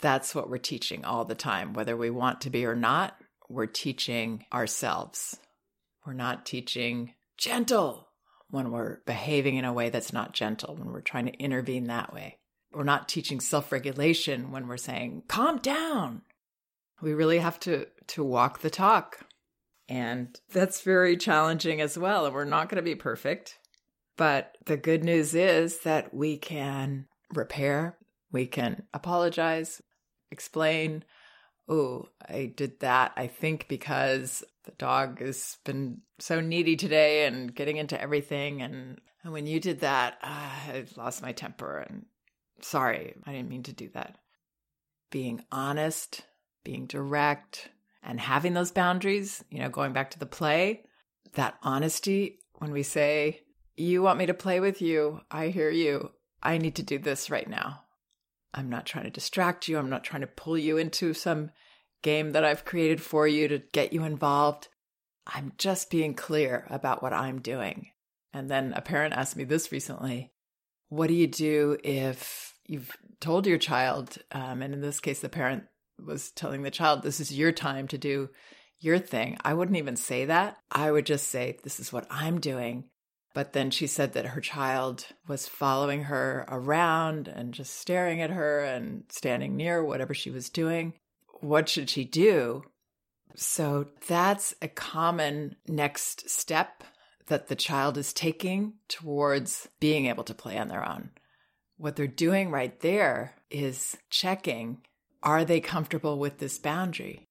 that's 0.00 0.34
what 0.34 0.50
we're 0.50 0.58
teaching 0.58 1.04
all 1.04 1.24
the 1.24 1.34
time. 1.34 1.72
Whether 1.72 1.96
we 1.96 2.10
want 2.10 2.42
to 2.42 2.50
be 2.50 2.66
or 2.66 2.76
not, 2.76 3.16
we're 3.48 3.66
teaching 3.66 4.44
ourselves. 4.52 5.38
We're 6.04 6.12
not 6.12 6.44
teaching 6.44 7.14
gentle 7.40 8.08
when 8.50 8.70
we're 8.70 8.98
behaving 9.06 9.56
in 9.56 9.64
a 9.64 9.72
way 9.72 9.88
that's 9.88 10.12
not 10.12 10.34
gentle, 10.34 10.76
when 10.76 10.92
we're 10.92 11.00
trying 11.00 11.26
to 11.26 11.38
intervene 11.38 11.84
that 11.84 12.12
way. 12.12 12.38
We're 12.72 12.84
not 12.84 13.08
teaching 13.08 13.40
self 13.40 13.72
regulation 13.72 14.52
when 14.52 14.68
we're 14.68 14.76
saying, 14.76 15.24
calm 15.26 15.58
down. 15.58 16.22
We 17.00 17.14
really 17.14 17.38
have 17.38 17.58
to, 17.60 17.86
to 18.08 18.22
walk 18.22 18.60
the 18.60 18.70
talk. 18.70 19.20
And 19.88 20.38
that's 20.52 20.82
very 20.82 21.16
challenging 21.16 21.80
as 21.80 21.98
well. 21.98 22.26
And 22.26 22.34
we're 22.34 22.44
not 22.44 22.68
going 22.68 22.76
to 22.76 22.82
be 22.82 22.94
perfect. 22.94 23.58
But 24.16 24.56
the 24.66 24.76
good 24.76 25.02
news 25.02 25.34
is 25.34 25.80
that 25.80 26.12
we 26.14 26.36
can 26.36 27.06
repair, 27.32 27.96
we 28.30 28.46
can 28.46 28.84
apologize, 28.92 29.80
explain, 30.30 31.04
oh, 31.70 32.08
I 32.28 32.52
did 32.54 32.80
that, 32.80 33.12
I 33.16 33.28
think, 33.28 33.68
because 33.68 34.44
the 34.64 34.72
dog 34.72 35.20
has 35.20 35.56
been 35.64 36.02
so 36.18 36.40
needy 36.40 36.76
today 36.76 37.26
and 37.26 37.54
getting 37.54 37.76
into 37.76 38.00
everything. 38.00 38.60
And, 38.60 39.00
and 39.22 39.32
when 39.32 39.46
you 39.46 39.60
did 39.60 39.80
that, 39.80 40.18
uh, 40.22 40.26
I 40.26 40.84
lost 40.96 41.22
my 41.22 41.32
temper. 41.32 41.78
And 41.88 42.06
sorry, 42.60 43.14
I 43.24 43.32
didn't 43.32 43.48
mean 43.48 43.62
to 43.62 43.72
do 43.72 43.88
that. 43.94 44.18
Being 45.10 45.44
honest, 45.52 46.22
being 46.64 46.86
direct, 46.86 47.70
and 48.02 48.18
having 48.18 48.54
those 48.54 48.72
boundaries, 48.72 49.44
you 49.50 49.60
know, 49.60 49.68
going 49.68 49.92
back 49.92 50.10
to 50.10 50.18
the 50.18 50.26
play, 50.26 50.82
that 51.34 51.56
honesty, 51.62 52.38
when 52.54 52.72
we 52.72 52.82
say, 52.82 53.42
You 53.76 54.02
want 54.02 54.18
me 54.18 54.26
to 54.26 54.34
play 54.34 54.58
with 54.60 54.82
you, 54.82 55.20
I 55.30 55.48
hear 55.48 55.70
you. 55.70 56.10
I 56.42 56.58
need 56.58 56.76
to 56.76 56.82
do 56.82 56.98
this 56.98 57.30
right 57.30 57.48
now. 57.48 57.82
I'm 58.52 58.68
not 58.68 58.86
trying 58.86 59.04
to 59.04 59.10
distract 59.10 59.68
you. 59.68 59.78
I'm 59.78 59.90
not 59.90 60.04
trying 60.04 60.22
to 60.22 60.26
pull 60.26 60.58
you 60.58 60.76
into 60.76 61.14
some 61.14 61.50
game 62.02 62.32
that 62.32 62.44
I've 62.44 62.64
created 62.64 63.00
for 63.00 63.26
you 63.26 63.48
to 63.48 63.62
get 63.72 63.92
you 63.92 64.04
involved. 64.04 64.68
I'm 65.26 65.52
just 65.58 65.90
being 65.90 66.14
clear 66.14 66.66
about 66.70 67.02
what 67.02 67.12
I'm 67.12 67.40
doing. 67.40 67.88
And 68.32 68.50
then 68.50 68.72
a 68.74 68.80
parent 68.80 69.14
asked 69.14 69.36
me 69.36 69.44
this 69.44 69.72
recently 69.72 70.32
What 70.88 71.08
do 71.08 71.14
you 71.14 71.26
do 71.26 71.78
if 71.84 72.54
you've 72.66 72.96
told 73.20 73.46
your 73.46 73.58
child, 73.58 74.18
um, 74.32 74.62
and 74.62 74.72
in 74.72 74.80
this 74.80 75.00
case, 75.00 75.20
the 75.20 75.28
parent 75.28 75.64
was 76.04 76.30
telling 76.30 76.62
the 76.62 76.70
child, 76.70 77.02
This 77.02 77.20
is 77.20 77.36
your 77.36 77.52
time 77.52 77.86
to 77.88 77.98
do 77.98 78.30
your 78.78 78.98
thing? 78.98 79.36
I 79.44 79.54
wouldn't 79.54 79.78
even 79.78 79.96
say 79.96 80.24
that. 80.24 80.56
I 80.70 80.90
would 80.90 81.06
just 81.06 81.28
say, 81.28 81.58
This 81.62 81.80
is 81.80 81.92
what 81.92 82.06
I'm 82.10 82.40
doing. 82.40 82.84
But 83.32 83.52
then 83.52 83.70
she 83.70 83.86
said 83.86 84.12
that 84.14 84.26
her 84.26 84.40
child 84.40 85.06
was 85.28 85.46
following 85.46 86.04
her 86.04 86.44
around 86.48 87.28
and 87.28 87.54
just 87.54 87.78
staring 87.78 88.20
at 88.20 88.30
her 88.30 88.64
and 88.64 89.04
standing 89.08 89.56
near 89.56 89.84
whatever 89.84 90.14
she 90.14 90.30
was 90.30 90.50
doing. 90.50 90.94
What 91.40 91.68
should 91.68 91.88
she 91.88 92.04
do? 92.04 92.64
So 93.36 93.86
that's 94.08 94.54
a 94.60 94.68
common 94.68 95.56
next 95.68 96.28
step 96.28 96.82
that 97.26 97.46
the 97.46 97.54
child 97.54 97.96
is 97.96 98.12
taking 98.12 98.74
towards 98.88 99.68
being 99.78 100.06
able 100.06 100.24
to 100.24 100.34
play 100.34 100.58
on 100.58 100.66
their 100.66 100.86
own. 100.86 101.10
What 101.76 101.94
they're 101.94 102.08
doing 102.08 102.50
right 102.50 102.78
there 102.80 103.36
is 103.50 103.96
checking 104.10 104.78
are 105.22 105.44
they 105.44 105.60
comfortable 105.60 106.18
with 106.18 106.38
this 106.38 106.58
boundary? 106.58 107.28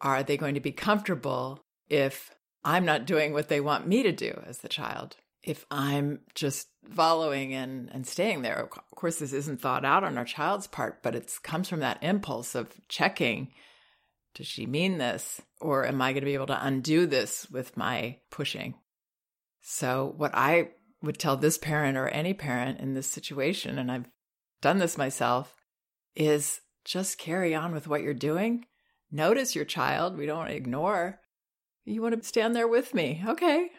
Are 0.00 0.22
they 0.22 0.36
going 0.36 0.54
to 0.54 0.60
be 0.60 0.72
comfortable 0.72 1.60
if 1.88 2.34
I'm 2.62 2.84
not 2.84 3.06
doing 3.06 3.32
what 3.32 3.48
they 3.48 3.60
want 3.60 3.86
me 3.86 4.02
to 4.02 4.12
do 4.12 4.42
as 4.46 4.58
the 4.58 4.68
child? 4.68 5.16
If 5.42 5.66
I'm 5.70 6.20
just 6.34 6.68
following 6.90 7.54
and, 7.54 7.90
and 7.92 8.06
staying 8.06 8.42
there. 8.42 8.60
Of 8.60 8.96
course, 8.96 9.18
this 9.18 9.32
isn't 9.32 9.60
thought 9.60 9.84
out 9.84 10.04
on 10.04 10.16
our 10.18 10.24
child's 10.24 10.66
part, 10.66 11.02
but 11.02 11.14
it 11.14 11.32
comes 11.42 11.68
from 11.68 11.80
that 11.80 12.02
impulse 12.02 12.54
of 12.54 12.70
checking 12.88 13.48
does 14.34 14.46
she 14.46 14.66
mean 14.66 14.98
this? 14.98 15.40
Or 15.60 15.86
am 15.86 16.00
I 16.00 16.12
going 16.12 16.22
to 16.22 16.26
be 16.26 16.34
able 16.34 16.46
to 16.46 16.66
undo 16.66 17.06
this 17.06 17.48
with 17.50 17.76
my 17.76 18.18
pushing? 18.30 18.74
So, 19.60 20.14
what 20.16 20.32
I 20.34 20.70
would 21.02 21.18
tell 21.18 21.36
this 21.36 21.58
parent 21.58 21.96
or 21.96 22.08
any 22.08 22.34
parent 22.34 22.80
in 22.80 22.94
this 22.94 23.06
situation, 23.06 23.78
and 23.78 23.90
I've 23.90 24.08
done 24.60 24.78
this 24.78 24.96
myself, 24.96 25.54
is 26.16 26.60
just 26.84 27.18
carry 27.18 27.54
on 27.54 27.72
with 27.72 27.86
what 27.86 28.02
you're 28.02 28.14
doing. 28.14 28.66
Notice 29.10 29.54
your 29.54 29.64
child. 29.64 30.16
We 30.16 30.26
don't 30.26 30.48
ignore. 30.48 31.20
You 31.84 32.02
want 32.02 32.20
to 32.20 32.26
stand 32.26 32.56
there 32.56 32.68
with 32.68 32.94
me. 32.94 33.22
Okay. 33.26 33.70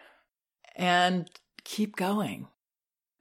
And 0.75 1.29
keep 1.63 1.95
going. 1.95 2.47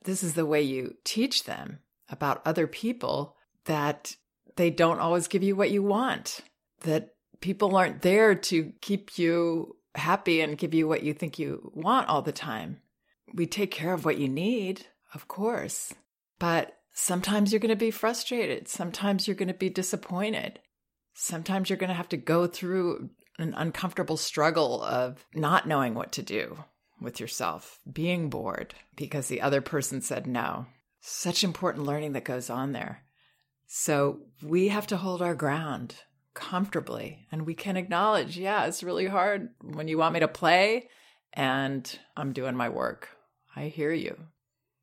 This 0.04 0.22
is 0.22 0.34
the 0.34 0.46
way 0.46 0.62
you 0.62 0.96
teach 1.04 1.44
them 1.44 1.78
about 2.08 2.42
other 2.44 2.66
people 2.66 3.36
that 3.64 4.16
they 4.56 4.70
don't 4.70 4.98
always 4.98 5.28
give 5.28 5.42
you 5.42 5.56
what 5.56 5.70
you 5.70 5.82
want, 5.82 6.40
that 6.80 7.14
people 7.40 7.76
aren't 7.76 8.02
there 8.02 8.34
to 8.34 8.72
keep 8.80 9.18
you 9.18 9.76
happy 9.94 10.40
and 10.40 10.58
give 10.58 10.74
you 10.74 10.88
what 10.88 11.02
you 11.02 11.14
think 11.14 11.38
you 11.38 11.70
want 11.74 12.08
all 12.08 12.22
the 12.22 12.32
time. 12.32 12.80
We 13.34 13.46
take 13.46 13.70
care 13.70 13.94
of 13.94 14.04
what 14.04 14.18
you 14.18 14.28
need, 14.28 14.86
of 15.14 15.28
course, 15.28 15.94
but 16.38 16.76
sometimes 16.92 17.52
you're 17.52 17.60
going 17.60 17.70
to 17.70 17.76
be 17.76 17.90
frustrated. 17.90 18.68
Sometimes 18.68 19.26
you're 19.26 19.36
going 19.36 19.48
to 19.48 19.54
be 19.54 19.70
disappointed. 19.70 20.60
Sometimes 21.14 21.70
you're 21.70 21.78
going 21.78 21.88
to 21.88 21.94
have 21.94 22.08
to 22.10 22.16
go 22.16 22.46
through 22.46 23.10
an 23.38 23.54
uncomfortable 23.56 24.16
struggle 24.16 24.82
of 24.82 25.24
not 25.34 25.66
knowing 25.66 25.94
what 25.94 26.12
to 26.12 26.22
do 26.22 26.56
with 27.02 27.20
yourself, 27.20 27.80
being 27.90 28.30
bored 28.30 28.74
because 28.96 29.28
the 29.28 29.40
other 29.40 29.60
person 29.60 30.00
said 30.00 30.26
no. 30.26 30.66
Such 31.00 31.42
important 31.42 31.86
learning 31.86 32.12
that 32.12 32.24
goes 32.24 32.48
on 32.48 32.72
there. 32.72 33.02
So 33.66 34.20
we 34.42 34.68
have 34.68 34.86
to 34.88 34.96
hold 34.96 35.22
our 35.22 35.34
ground 35.34 35.96
comfortably 36.34 37.26
and 37.32 37.46
we 37.46 37.54
can 37.54 37.76
acknowledge, 37.76 38.38
yeah, 38.38 38.66
it's 38.66 38.82
really 38.82 39.06
hard 39.06 39.50
when 39.62 39.88
you 39.88 39.98
want 39.98 40.14
me 40.14 40.20
to 40.20 40.28
play 40.28 40.88
and 41.32 41.98
I'm 42.16 42.32
doing 42.32 42.56
my 42.56 42.68
work. 42.68 43.08
I 43.56 43.68
hear 43.68 43.92
you. 43.92 44.16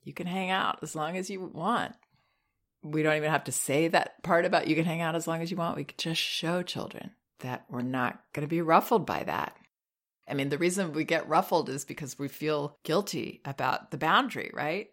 You 0.03 0.13
can 0.13 0.27
hang 0.27 0.49
out 0.49 0.79
as 0.81 0.95
long 0.95 1.17
as 1.17 1.29
you 1.29 1.41
want. 1.41 1.93
We 2.81 3.03
don't 3.03 3.17
even 3.17 3.31
have 3.31 3.43
to 3.45 3.51
say 3.51 3.89
that 3.89 4.23
part 4.23 4.45
about 4.45 4.67
you 4.67 4.75
can 4.75 4.85
hang 4.85 5.01
out 5.01 5.15
as 5.15 5.27
long 5.27 5.41
as 5.41 5.51
you 5.51 5.57
want. 5.57 5.75
We 5.75 5.83
can 5.83 5.97
just 5.97 6.21
show 6.21 6.63
children 6.63 7.11
that 7.39 7.65
we're 7.69 7.81
not 7.81 8.19
going 8.33 8.47
to 8.47 8.49
be 8.49 8.61
ruffled 8.61 9.05
by 9.05 9.23
that. 9.23 9.55
I 10.29 10.33
mean, 10.33 10.50
the 10.50 10.57
reason 10.57 10.93
we 10.93 11.03
get 11.03 11.27
ruffled 11.27 11.69
is 11.69 11.86
because 11.86 12.19
we 12.19 12.27
feel 12.27 12.77
guilty 12.83 13.41
about 13.45 13.91
the 13.91 13.98
boundary, 13.98 14.51
right? 14.53 14.89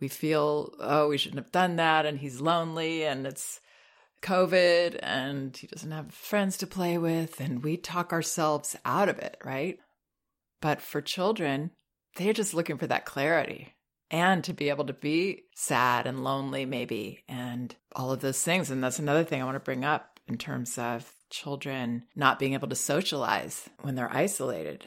We 0.00 0.08
feel, 0.08 0.74
oh, 0.78 1.08
we 1.08 1.18
shouldn't 1.18 1.42
have 1.42 1.52
done 1.52 1.76
that. 1.76 2.06
And 2.06 2.18
he's 2.18 2.40
lonely 2.40 3.04
and 3.04 3.26
it's 3.26 3.60
COVID 4.22 4.98
and 5.02 5.56
he 5.56 5.66
doesn't 5.66 5.90
have 5.90 6.12
friends 6.12 6.58
to 6.58 6.66
play 6.66 6.98
with. 6.98 7.40
And 7.40 7.64
we 7.64 7.76
talk 7.76 8.12
ourselves 8.12 8.76
out 8.84 9.08
of 9.08 9.18
it, 9.18 9.38
right? 9.44 9.78
But 10.60 10.80
for 10.80 11.00
children, 11.00 11.70
they're 12.16 12.32
just 12.32 12.54
looking 12.54 12.78
for 12.78 12.86
that 12.86 13.06
clarity 13.06 13.74
and 14.10 14.44
to 14.44 14.52
be 14.52 14.68
able 14.68 14.86
to 14.86 14.92
be 14.92 15.44
sad 15.54 16.06
and 16.06 16.22
lonely, 16.22 16.64
maybe, 16.64 17.24
and 17.28 17.74
all 17.94 18.12
of 18.12 18.20
those 18.20 18.42
things. 18.42 18.70
And 18.70 18.82
that's 18.82 18.98
another 18.98 19.24
thing 19.24 19.40
I 19.40 19.44
want 19.44 19.56
to 19.56 19.60
bring 19.60 19.84
up 19.84 20.20
in 20.28 20.38
terms 20.38 20.78
of 20.78 21.10
children 21.36 22.04
not 22.14 22.38
being 22.38 22.54
able 22.54 22.68
to 22.68 22.74
socialize 22.74 23.68
when 23.82 23.94
they're 23.94 24.14
isolated. 24.14 24.86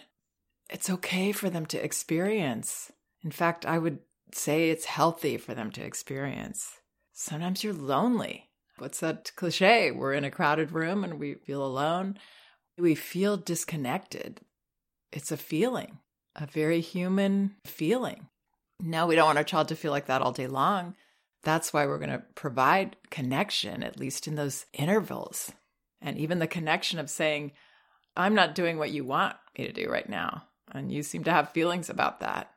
It's 0.70 0.90
okay 0.90 1.32
for 1.32 1.50
them 1.50 1.66
to 1.68 1.84
experience. 1.84 2.92
In 3.24 3.32
fact, 3.32 3.66
I 3.66 3.78
would 3.78 4.00
say 4.34 4.70
it's 4.70 4.86
healthy 4.86 5.38
for 5.38 5.54
them 5.54 5.72
to 5.72 5.84
experience. 5.84 6.80
Sometimes 7.14 7.64
you're 7.64 7.74
lonely. 7.74 8.50
What's 8.78 9.00
that 9.02 9.32
cliche? 9.36 9.92
We're 9.92 10.14
in 10.14 10.24
a 10.24 10.32
crowded 10.32 10.72
room 10.72 11.04
and 11.04 11.20
we 11.20 11.36
feel 11.36 11.66
alone. 11.66 12.18
We 12.78 12.96
feel 12.96 13.36
disconnected. 13.38 14.42
It's 15.12 15.32
a 15.32 15.38
feeling, 15.38 16.00
a 16.36 16.46
very 16.46 16.82
human 16.82 17.56
feeling. 17.66 18.28
No, 18.82 19.08
we 19.08 19.16
don't 19.16 19.26
want 19.26 19.38
our 19.38 19.44
child 19.44 19.68
to 19.70 19.76
feel 19.76 19.92
like 19.92 20.06
that 20.06 20.22
all 20.22 20.32
day 20.32 20.48
long. 20.48 20.96
That's 21.44 21.74
why 21.74 21.86
we're 21.86 21.98
going 21.98 22.12
to 22.12 22.24
provide 22.36 22.96
connection, 23.10 23.84
at 23.84 24.00
least 24.00 24.28
in 24.28 24.36
those 24.36 24.66
intervals. 24.74 25.52
And 26.02 26.18
even 26.18 26.40
the 26.40 26.48
connection 26.48 27.00
of 27.00 27.10
saying, 27.10 27.52
I'm 28.16 28.36
not 28.36 28.56
doing 28.56 28.78
what 28.78 28.92
you 28.92 29.04
want 29.04 29.36
me 29.58 29.68
to 29.68 29.74
do 29.74 29.90
right 29.90 30.08
now. 30.08 30.44
And 30.72 30.92
you 30.92 31.04
seem 31.04 31.24
to 31.26 31.32
have 31.32 31.52
feelings 31.52 31.90
about 31.90 32.20
that. 32.20 32.52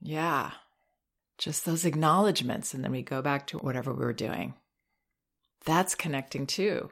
Yeah. 0.00 0.52
Just 1.36 1.64
those 1.64 1.84
acknowledgments. 1.84 2.74
And 2.74 2.82
then 2.82 2.92
we 2.92 3.02
go 3.02 3.22
back 3.22 3.46
to 3.48 3.58
whatever 3.58 3.92
we 3.92 4.04
were 4.04 4.12
doing. 4.12 4.54
That's 5.64 5.94
connecting 5.94 6.46
too. 6.46 6.90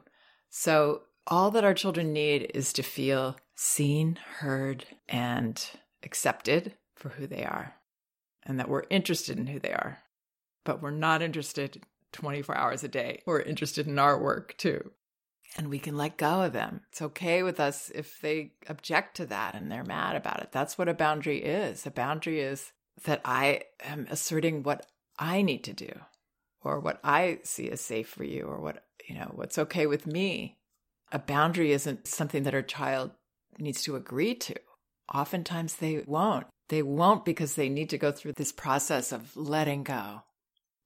So, 0.49 1.01
all 1.29 1.51
that 1.51 1.65
our 1.65 1.73
children 1.73 2.13
need 2.13 2.51
is 2.53 2.71
to 2.73 2.83
feel 2.83 3.35
seen, 3.55 4.17
heard, 4.39 4.85
and 5.09 5.61
accepted 6.03 6.75
for 6.95 7.09
who 7.09 7.27
they 7.27 7.43
are, 7.43 7.75
and 8.45 8.57
that 8.59 8.69
we're 8.69 8.83
interested 8.89 9.37
in 9.37 9.47
who 9.47 9.59
they 9.59 9.73
are. 9.73 9.99
but 10.67 10.81
we're 10.81 10.91
not 10.91 11.21
interested 11.21 11.81
24 12.11 12.55
hours 12.57 12.83
a 12.83 12.89
day. 12.89 13.21
We're 13.25 13.41
interested 13.41 13.87
in 13.87 13.97
our 13.97 14.21
work 14.21 14.53
too. 14.57 14.91
And 15.55 15.69
we 15.69 15.79
can 15.79 15.97
let 15.97 16.17
go 16.17 16.41
of 16.43 16.53
them. 16.53 16.81
It's 16.89 17.01
okay 17.01 17.41
with 17.41 17.59
us 17.59 17.89
if 17.95 18.19
they 18.21 18.51
object 18.67 19.17
to 19.17 19.25
that 19.27 19.55
and 19.55 19.71
they're 19.71 19.83
mad 19.83 20.15
about 20.15 20.41
it. 20.41 20.51
That's 20.51 20.77
what 20.77 20.89
a 20.89 20.93
boundary 20.93 21.43
is. 21.43 21.85
A 21.85 21.91
boundary 21.91 22.41
is 22.41 22.73
that 23.05 23.21
I 23.23 23.61
am 23.83 24.07
asserting 24.09 24.63
what 24.63 24.85
I 25.17 25.41
need 25.41 25.63
to 25.63 25.73
do 25.73 25.91
or 26.63 26.79
what 26.79 26.99
I 27.03 27.39
see 27.43 27.69
as 27.69 27.81
safe 27.81 28.09
for 28.09 28.23
you 28.23 28.43
or 28.43 28.59
what, 28.59 28.83
you 29.07 29.15
know, 29.15 29.31
what's 29.33 29.57
okay 29.57 29.87
with 29.87 30.05
me. 30.05 30.57
A 31.11 31.19
boundary 31.19 31.71
isn't 31.71 32.07
something 32.07 32.43
that 32.43 32.53
our 32.53 32.61
child 32.61 33.11
needs 33.57 33.81
to 33.83 33.95
agree 33.95 34.35
to. 34.35 34.55
Oftentimes 35.13 35.77
they 35.77 36.03
won't. 36.05 36.47
They 36.69 36.81
won't 36.81 37.23
because 37.23 37.55
they 37.55 37.69
need 37.69 37.89
to 37.91 37.97
go 37.97 38.11
through 38.11 38.33
this 38.35 38.51
process 38.51 39.11
of 39.11 39.35
letting 39.37 39.83
go. 39.83 40.23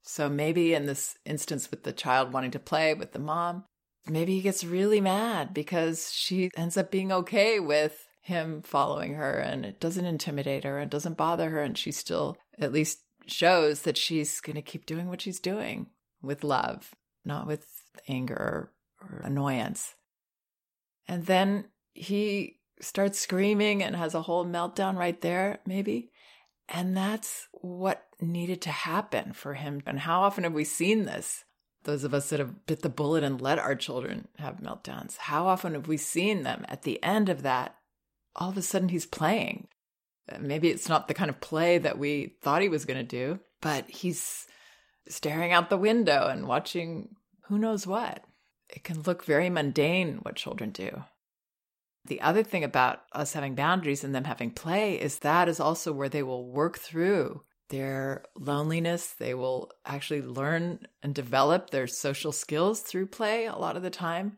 So 0.02 0.28
maybe 0.28 0.74
in 0.74 0.86
this 0.86 1.16
instance 1.24 1.70
with 1.70 1.82
the 1.82 1.92
child 1.92 2.32
wanting 2.32 2.52
to 2.52 2.58
play 2.58 2.94
with 2.94 3.12
the 3.12 3.18
mom, 3.18 3.64
maybe 4.06 4.34
he 4.34 4.40
gets 4.40 4.64
really 4.64 5.00
mad 5.00 5.54
because 5.54 6.12
she 6.12 6.50
ends 6.56 6.76
up 6.76 6.90
being 6.90 7.12
okay 7.12 7.60
with 7.60 8.06
him 8.22 8.62
following 8.62 9.14
her 9.14 9.32
and 9.38 9.64
it 9.64 9.80
doesn't 9.80 10.06
intimidate 10.06 10.64
her 10.64 10.78
and 10.78 10.90
doesn't 10.90 11.16
bother 11.16 11.50
her. 11.50 11.60
And 11.62 11.76
she 11.76 11.92
still 11.92 12.36
at 12.58 12.72
least 12.72 13.00
shows 13.26 13.82
that 13.82 13.96
she's 13.96 14.40
going 14.40 14.56
to 14.56 14.62
keep 14.62 14.86
doing 14.86 15.08
what 15.08 15.20
she's 15.20 15.40
doing 15.40 15.88
with 16.22 16.44
love, 16.44 16.94
not 17.24 17.46
with 17.46 17.66
anger 18.08 18.72
or 19.00 19.20
annoyance. 19.24 19.94
And 21.08 21.26
then 21.26 21.66
he 21.94 22.60
starts 22.80 23.18
screaming 23.18 23.82
and 23.82 23.96
has 23.96 24.14
a 24.14 24.22
whole 24.22 24.46
meltdown 24.46 24.96
right 24.96 25.20
there, 25.20 25.60
maybe. 25.66 26.10
And 26.68 26.96
that's 26.96 27.48
what 27.52 28.04
needed 28.20 28.62
to 28.62 28.70
happen 28.70 29.32
for 29.32 29.54
him. 29.54 29.82
And 29.86 30.00
how 30.00 30.22
often 30.22 30.44
have 30.44 30.52
we 30.52 30.64
seen 30.64 31.04
this? 31.04 31.44
Those 31.84 32.04
of 32.04 32.14
us 32.14 32.30
that 32.30 32.38
have 32.38 32.66
bit 32.66 32.82
the 32.82 32.88
bullet 32.88 33.24
and 33.24 33.40
let 33.40 33.58
our 33.58 33.74
children 33.74 34.28
have 34.38 34.58
meltdowns, 34.58 35.16
how 35.16 35.46
often 35.46 35.74
have 35.74 35.88
we 35.88 35.96
seen 35.96 36.42
them 36.42 36.64
at 36.68 36.82
the 36.82 37.02
end 37.02 37.28
of 37.28 37.42
that? 37.42 37.76
All 38.36 38.50
of 38.50 38.56
a 38.56 38.62
sudden, 38.62 38.88
he's 38.88 39.06
playing. 39.06 39.68
Uh, 40.30 40.38
maybe 40.40 40.68
it's 40.68 40.88
not 40.88 41.08
the 41.08 41.14
kind 41.14 41.28
of 41.28 41.40
play 41.40 41.78
that 41.78 41.98
we 41.98 42.36
thought 42.40 42.62
he 42.62 42.68
was 42.68 42.84
going 42.84 42.98
to 42.98 43.02
do, 43.02 43.40
but 43.60 43.90
he's 43.90 44.46
staring 45.08 45.52
out 45.52 45.70
the 45.70 45.76
window 45.76 46.28
and 46.28 46.46
watching 46.46 47.16
who 47.46 47.58
knows 47.58 47.86
what. 47.86 48.24
It 48.68 48.84
can 48.84 49.02
look 49.02 49.24
very 49.24 49.50
mundane 49.50 50.20
what 50.22 50.36
children 50.36 50.70
do. 50.70 51.04
The 52.06 52.20
other 52.20 52.42
thing 52.42 52.64
about 52.64 53.02
us 53.12 53.32
having 53.32 53.54
boundaries 53.54 54.02
and 54.02 54.14
them 54.14 54.24
having 54.24 54.50
play 54.50 55.00
is 55.00 55.18
that 55.18 55.48
is 55.48 55.60
also 55.60 55.92
where 55.92 56.08
they 56.08 56.22
will 56.22 56.46
work 56.46 56.78
through 56.78 57.42
their 57.72 58.22
loneliness. 58.38 59.14
They 59.18 59.32
will 59.32 59.70
actually 59.86 60.20
learn 60.20 60.86
and 61.02 61.14
develop 61.14 61.70
their 61.70 61.86
social 61.86 62.30
skills 62.30 62.82
through 62.82 63.06
play 63.06 63.46
a 63.46 63.56
lot 63.56 63.78
of 63.78 63.82
the 63.82 63.90
time. 63.90 64.36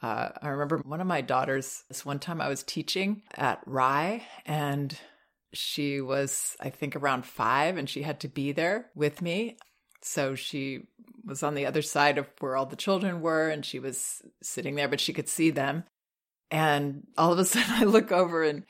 Uh, 0.00 0.28
I 0.40 0.48
remember 0.48 0.78
one 0.78 1.00
of 1.00 1.06
my 1.08 1.20
daughters, 1.20 1.82
this 1.88 2.06
one 2.06 2.20
time 2.20 2.40
I 2.40 2.48
was 2.48 2.62
teaching 2.62 3.22
at 3.36 3.60
RIE, 3.66 4.24
and 4.46 4.96
she 5.52 6.00
was, 6.00 6.56
I 6.60 6.70
think, 6.70 6.94
around 6.94 7.26
five, 7.26 7.76
and 7.76 7.90
she 7.90 8.02
had 8.02 8.20
to 8.20 8.28
be 8.28 8.52
there 8.52 8.86
with 8.94 9.20
me. 9.20 9.58
So 10.02 10.36
she 10.36 10.86
was 11.24 11.42
on 11.42 11.54
the 11.56 11.66
other 11.66 11.82
side 11.82 12.18
of 12.18 12.28
where 12.38 12.56
all 12.56 12.66
the 12.66 12.76
children 12.76 13.20
were, 13.20 13.50
and 13.50 13.66
she 13.66 13.80
was 13.80 14.22
sitting 14.44 14.76
there, 14.76 14.88
but 14.88 15.00
she 15.00 15.12
could 15.12 15.28
see 15.28 15.50
them. 15.50 15.82
And 16.52 17.08
all 17.18 17.32
of 17.32 17.38
a 17.40 17.44
sudden, 17.46 17.74
I 17.74 17.82
look 17.82 18.12
over 18.12 18.44
and 18.44 18.62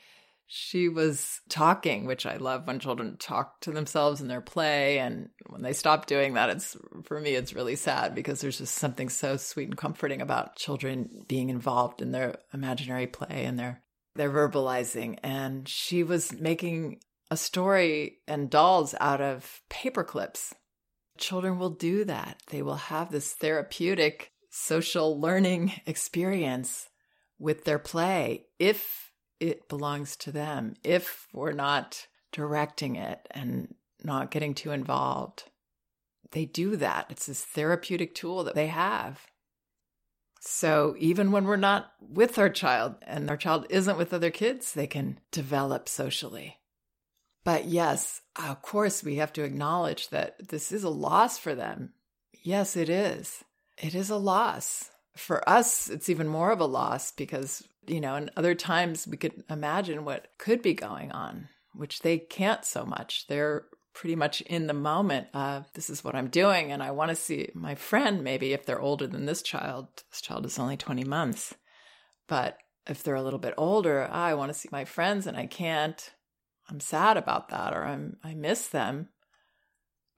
she 0.53 0.89
was 0.89 1.39
talking, 1.47 2.05
which 2.05 2.25
I 2.25 2.35
love 2.35 2.67
when 2.67 2.79
children 2.79 3.15
talk 3.17 3.61
to 3.61 3.71
themselves 3.71 4.19
in 4.19 4.27
their 4.27 4.41
play. 4.41 4.99
And 4.99 5.29
when 5.47 5.61
they 5.61 5.71
stop 5.71 6.07
doing 6.07 6.33
that, 6.33 6.49
it's 6.49 6.75
for 7.05 7.21
me, 7.21 7.35
it's 7.35 7.53
really 7.53 7.77
sad 7.77 8.13
because 8.13 8.41
there's 8.41 8.57
just 8.57 8.75
something 8.75 9.07
so 9.07 9.37
sweet 9.37 9.69
and 9.69 9.77
comforting 9.77 10.21
about 10.21 10.57
children 10.57 11.23
being 11.29 11.49
involved 11.49 12.01
in 12.01 12.11
their 12.11 12.35
imaginary 12.53 13.07
play 13.07 13.45
and 13.45 13.57
their 13.57 13.81
their 14.15 14.29
verbalizing. 14.29 15.19
And 15.23 15.69
she 15.69 16.03
was 16.03 16.33
making 16.33 16.99
a 17.29 17.37
story 17.37 18.17
and 18.27 18.49
dolls 18.49 18.93
out 18.99 19.21
of 19.21 19.61
paper 19.69 20.03
clips. 20.03 20.53
Children 21.17 21.59
will 21.59 21.69
do 21.69 22.03
that. 22.03 22.41
They 22.47 22.61
will 22.61 22.75
have 22.75 23.09
this 23.09 23.31
therapeutic 23.31 24.33
social 24.49 25.17
learning 25.17 25.71
experience 25.85 26.89
with 27.39 27.63
their 27.63 27.79
play 27.79 28.47
if 28.59 29.10
it 29.41 29.67
belongs 29.67 30.15
to 30.15 30.31
them, 30.31 30.75
if 30.83 31.27
we're 31.33 31.51
not 31.51 32.07
directing 32.31 32.95
it 32.95 33.27
and 33.31 33.73
not 34.03 34.31
getting 34.31 34.53
too 34.53 34.71
involved. 34.71 35.45
They 36.31 36.45
do 36.45 36.77
that. 36.77 37.07
It's 37.09 37.25
this 37.25 37.43
therapeutic 37.43 38.15
tool 38.15 38.43
that 38.45 38.55
they 38.55 38.67
have. 38.67 39.27
So 40.39 40.95
even 40.97 41.31
when 41.31 41.45
we're 41.45 41.57
not 41.57 41.91
with 41.99 42.39
our 42.39 42.49
child 42.49 42.95
and 43.01 43.29
our 43.29 43.37
child 43.37 43.65
isn't 43.69 43.97
with 43.97 44.13
other 44.13 44.31
kids, 44.31 44.73
they 44.73 44.87
can 44.87 45.19
develop 45.31 45.89
socially. 45.89 46.57
But 47.43 47.65
yes, 47.65 48.21
of 48.35 48.61
course, 48.61 49.03
we 49.03 49.15
have 49.15 49.33
to 49.33 49.43
acknowledge 49.43 50.09
that 50.09 50.49
this 50.49 50.71
is 50.71 50.83
a 50.83 50.89
loss 50.89 51.37
for 51.37 51.55
them. 51.55 51.93
Yes, 52.43 52.77
it 52.77 52.89
is. 52.89 53.43
It 53.77 53.95
is 53.95 54.09
a 54.09 54.15
loss 54.15 54.91
for 55.15 55.47
us, 55.47 55.89
it's 55.89 56.09
even 56.09 56.27
more 56.27 56.51
of 56.51 56.59
a 56.59 56.65
loss 56.65 57.11
because, 57.11 57.63
you 57.87 58.01
know, 58.01 58.15
and 58.15 58.31
other 58.37 58.55
times 58.55 59.07
we 59.07 59.17
could 59.17 59.43
imagine 59.49 60.05
what 60.05 60.27
could 60.37 60.61
be 60.61 60.73
going 60.73 61.11
on, 61.11 61.49
which 61.73 61.99
they 61.99 62.17
can't 62.17 62.65
so 62.65 62.85
much. 62.85 63.27
They're 63.27 63.65
pretty 63.93 64.15
much 64.15 64.41
in 64.41 64.67
the 64.67 64.73
moment 64.73 65.27
of 65.33 65.65
this 65.73 65.89
is 65.89 66.03
what 66.03 66.15
I'm 66.15 66.29
doing. 66.29 66.71
And 66.71 66.81
I 66.81 66.91
want 66.91 67.09
to 67.09 67.15
see 67.15 67.49
my 67.53 67.75
friend, 67.75 68.23
maybe 68.23 68.53
if 68.53 68.65
they're 68.65 68.79
older 68.79 69.07
than 69.07 69.25
this 69.25 69.41
child. 69.41 69.87
This 70.09 70.21
child 70.21 70.45
is 70.45 70.59
only 70.59 70.77
20 70.77 71.03
months. 71.03 71.53
But 72.27 72.57
if 72.87 73.03
they're 73.03 73.15
a 73.15 73.23
little 73.23 73.39
bit 73.39 73.53
older, 73.57 74.07
I 74.09 74.33
want 74.33 74.51
to 74.51 74.57
see 74.57 74.69
my 74.71 74.85
friends 74.85 75.27
and 75.27 75.35
I 75.35 75.47
can't. 75.47 76.11
I'm 76.69 76.79
sad 76.79 77.17
about 77.17 77.49
that 77.49 77.73
or 77.73 77.83
I'm 77.83 78.17
I 78.23 78.33
miss 78.33 78.67
them. 78.67 79.09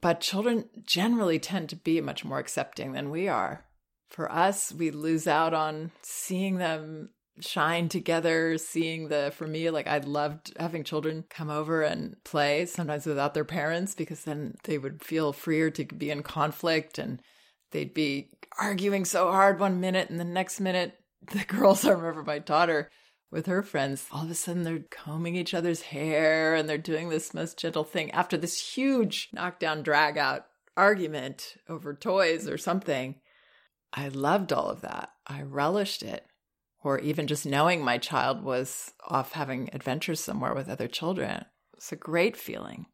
But 0.02 0.22
children 0.22 0.70
generally 0.86 1.40
tend 1.40 1.70
to 1.70 1.76
be 1.76 2.02
much 2.02 2.24
more 2.24 2.38
accepting 2.38 2.92
than 2.92 3.10
we 3.10 3.28
are 3.28 3.66
for 4.14 4.32
us, 4.32 4.72
we 4.72 4.92
lose 4.92 5.28
out 5.28 5.56
on 5.56 5.92
seeing 6.04 6.58
them 6.58 7.10
shine 7.40 7.90
together, 7.90 8.58
seeing 8.58 9.08
the, 9.08 9.34
for 9.36 9.48
me, 9.48 9.70
like 9.70 9.88
I 9.88 10.00
loved 10.00 10.54
having 10.60 10.84
children 10.84 11.26
come 11.30 11.50
over 11.50 11.82
and 11.82 12.16
play, 12.24 12.66
sometimes 12.66 13.06
without 13.06 13.34
their 13.34 13.46
parents, 13.46 13.96
because 13.96 14.24
then 14.24 14.56
they 14.64 14.78
would 14.78 15.04
feel 15.04 15.34
freer 15.34 15.70
to 15.72 15.86
be 15.86 16.12
in 16.12 16.24
conflict 16.24 16.98
and 16.98 17.22
they'd 17.72 17.94
be 17.94 18.30
arguing 18.60 19.06
so 19.06 19.32
hard 19.32 19.60
one 19.60 19.80
minute 19.80 20.10
and 20.10 20.20
the 20.20 20.26
next 20.26 20.60
minute, 20.60 20.94
the 21.32 21.44
girls, 21.46 21.86
I 21.86 21.92
remember 21.92 22.24
my 22.24 22.40
daughter 22.40 22.90
with 23.32 23.48
her 23.48 23.64
friends, 23.64 24.06
all 24.12 24.26
of 24.26 24.32
a 24.32 24.36
sudden 24.36 24.62
they're 24.62 24.86
combing 24.92 25.36
each 25.36 25.56
other's 25.56 25.82
hair 25.82 26.54
and 26.54 26.70
they're 26.70 26.78
doing 26.78 27.10
this 27.10 27.34
most 27.34 27.58
gentle 27.58 27.84
thing 27.84 28.12
after 28.12 28.38
this 28.38 28.76
huge 28.76 29.30
knockdown, 29.34 29.82
drag 29.82 30.20
out 30.20 30.46
argument 30.78 31.56
over 31.68 31.94
toys 31.96 32.48
or 32.48 32.58
something. 32.58 33.16
I 33.92 34.08
loved 34.10 34.54
all 34.54 34.70
of 34.70 34.82
that. 34.82 35.10
I 35.28 35.42
relished 35.42 36.04
it. 36.04 36.26
Or 36.84 37.00
even 37.00 37.28
just 37.28 37.46
knowing 37.46 37.82
my 37.82 37.98
child 37.98 38.44
was 38.44 38.92
off 39.08 39.32
having 39.32 39.70
adventures 39.72 40.20
somewhere 40.20 40.54
with 40.54 40.70
other 40.70 40.88
children. 40.88 41.46
It's 41.78 41.92
a 41.92 41.96
great 41.96 42.36
feeling. 42.36 42.88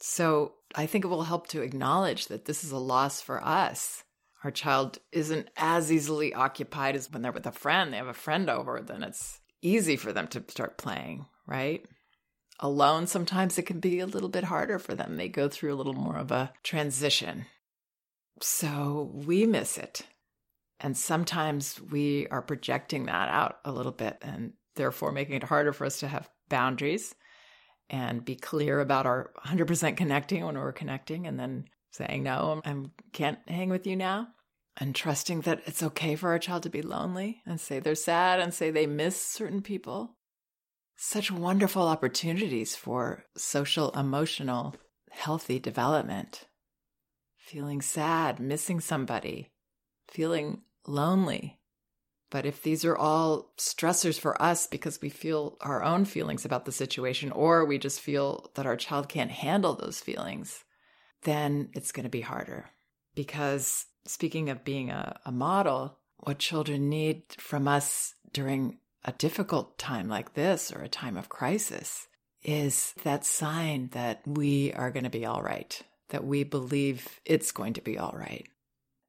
So 0.00 0.52
I 0.74 0.86
think 0.86 1.04
it 1.04 1.08
will 1.08 1.22
help 1.22 1.46
to 1.48 1.62
acknowledge 1.62 2.26
that 2.26 2.44
this 2.44 2.62
is 2.62 2.72
a 2.72 2.78
loss 2.78 3.20
for 3.20 3.42
us. 3.42 4.04
Our 4.44 4.50
child 4.50 4.98
isn't 5.12 5.48
as 5.56 5.90
easily 5.90 6.34
occupied 6.34 6.94
as 6.94 7.10
when 7.10 7.22
they're 7.22 7.32
with 7.32 7.46
a 7.46 7.52
friend. 7.52 7.92
They 7.92 7.96
have 7.96 8.06
a 8.06 8.14
friend 8.14 8.50
over, 8.50 8.80
then 8.80 9.02
it's 9.02 9.40
easy 9.62 9.96
for 9.96 10.12
them 10.12 10.28
to 10.28 10.44
start 10.48 10.78
playing, 10.78 11.26
right? 11.46 11.84
Alone, 12.60 13.06
sometimes 13.06 13.58
it 13.58 13.64
can 13.64 13.80
be 13.80 14.00
a 14.00 14.06
little 14.06 14.28
bit 14.28 14.44
harder 14.44 14.78
for 14.78 14.94
them. 14.94 15.16
They 15.16 15.28
go 15.28 15.48
through 15.48 15.74
a 15.74 15.76
little 15.76 15.94
more 15.94 16.16
of 16.16 16.30
a 16.30 16.52
transition. 16.62 17.46
So 18.40 19.10
we 19.12 19.46
miss 19.46 19.78
it. 19.78 20.06
And 20.80 20.96
sometimes 20.96 21.80
we 21.80 22.26
are 22.28 22.42
projecting 22.42 23.06
that 23.06 23.28
out 23.28 23.58
a 23.64 23.72
little 23.72 23.92
bit 23.92 24.18
and 24.22 24.52
therefore 24.74 25.12
making 25.12 25.36
it 25.36 25.42
harder 25.42 25.72
for 25.72 25.86
us 25.86 26.00
to 26.00 26.08
have 26.08 26.28
boundaries 26.48 27.14
and 27.88 28.24
be 28.24 28.36
clear 28.36 28.80
about 28.80 29.06
our 29.06 29.32
100% 29.46 29.96
connecting 29.96 30.44
when 30.44 30.56
we're 30.56 30.72
connecting 30.72 31.26
and 31.26 31.38
then 31.38 31.64
saying, 31.92 32.22
no, 32.22 32.60
I 32.64 32.74
can't 33.12 33.38
hang 33.48 33.70
with 33.70 33.86
you 33.86 33.96
now. 33.96 34.28
And 34.78 34.94
trusting 34.94 35.42
that 35.42 35.62
it's 35.64 35.82
okay 35.82 36.16
for 36.16 36.30
our 36.30 36.38
child 36.38 36.64
to 36.64 36.70
be 36.70 36.82
lonely 36.82 37.40
and 37.46 37.58
say 37.58 37.80
they're 37.80 37.94
sad 37.94 38.40
and 38.40 38.52
say 38.52 38.70
they 38.70 38.86
miss 38.86 39.20
certain 39.20 39.62
people. 39.62 40.16
Such 40.96 41.30
wonderful 41.30 41.88
opportunities 41.88 42.76
for 42.76 43.24
social, 43.36 43.90
emotional, 43.92 44.74
healthy 45.10 45.58
development. 45.58 46.44
Feeling 47.38 47.80
sad, 47.80 48.40
missing 48.40 48.80
somebody, 48.80 49.52
feeling 50.08 50.62
lonely. 50.88 51.58
But 52.30 52.44
if 52.44 52.62
these 52.62 52.84
are 52.84 52.96
all 52.96 53.52
stressors 53.56 54.18
for 54.18 54.40
us 54.42 54.66
because 54.66 55.00
we 55.00 55.08
feel 55.08 55.56
our 55.60 55.82
own 55.82 56.04
feelings 56.04 56.44
about 56.44 56.64
the 56.64 56.72
situation, 56.72 57.30
or 57.30 57.64
we 57.64 57.78
just 57.78 58.00
feel 58.00 58.50
that 58.54 58.66
our 58.66 58.76
child 58.76 59.08
can't 59.08 59.30
handle 59.30 59.74
those 59.74 60.00
feelings, 60.00 60.64
then 61.22 61.70
it's 61.72 61.92
going 61.92 62.04
to 62.04 62.10
be 62.10 62.20
harder. 62.22 62.70
Because 63.14 63.86
speaking 64.06 64.50
of 64.50 64.64
being 64.64 64.90
a, 64.90 65.18
a 65.24 65.32
model, 65.32 65.98
what 66.18 66.38
children 66.38 66.88
need 66.88 67.22
from 67.38 67.68
us 67.68 68.14
during 68.32 68.78
a 69.04 69.12
difficult 69.12 69.78
time 69.78 70.08
like 70.08 70.34
this 70.34 70.72
or 70.72 70.82
a 70.82 70.88
time 70.88 71.16
of 71.16 71.28
crisis 71.28 72.08
is 72.42 72.92
that 73.04 73.24
sign 73.24 73.88
that 73.92 74.20
we 74.26 74.72
are 74.72 74.90
going 74.90 75.04
to 75.04 75.10
be 75.10 75.24
all 75.24 75.42
right, 75.42 75.80
that 76.08 76.24
we 76.24 76.44
believe 76.44 77.20
it's 77.24 77.52
going 77.52 77.72
to 77.74 77.80
be 77.80 77.98
all 77.98 78.14
right. 78.16 78.46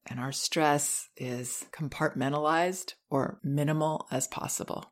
And 0.10 0.20
our 0.20 0.32
stress 0.32 1.10
is 1.18 1.66
compartmentalized 1.72 2.94
or 3.10 3.40
minimal 3.44 4.08
as 4.12 4.28
possible. 4.28 4.92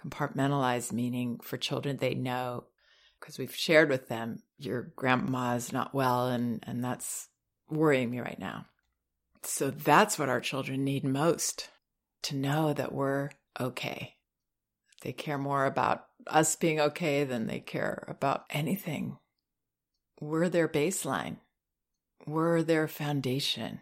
Compartmentalized 0.00 0.92
meaning 0.92 1.38
for 1.42 1.56
children, 1.56 1.98
they 1.98 2.14
know 2.14 2.64
because 3.20 3.38
we've 3.38 3.54
shared 3.54 3.88
with 3.88 4.08
them, 4.08 4.42
your 4.58 4.92
grandma's 4.96 5.72
not 5.72 5.94
well, 5.94 6.28
and, 6.28 6.62
and 6.66 6.84
that's 6.84 7.28
worrying 7.70 8.10
me 8.10 8.20
right 8.20 8.38
now. 8.38 8.66
So 9.42 9.70
that's 9.70 10.18
what 10.18 10.28
our 10.28 10.40
children 10.40 10.84
need 10.84 11.04
most 11.04 11.70
to 12.24 12.36
know 12.36 12.72
that 12.74 12.92
we're 12.92 13.30
okay. 13.58 14.16
They 15.02 15.12
care 15.12 15.38
more 15.38 15.64
about 15.64 16.06
us 16.26 16.56
being 16.56 16.80
okay 16.80 17.24
than 17.24 17.46
they 17.46 17.60
care 17.60 18.04
about 18.08 18.44
anything. 18.50 19.18
We're 20.20 20.48
their 20.48 20.68
baseline, 20.68 21.38
we're 22.26 22.62
their 22.62 22.88
foundation. 22.88 23.80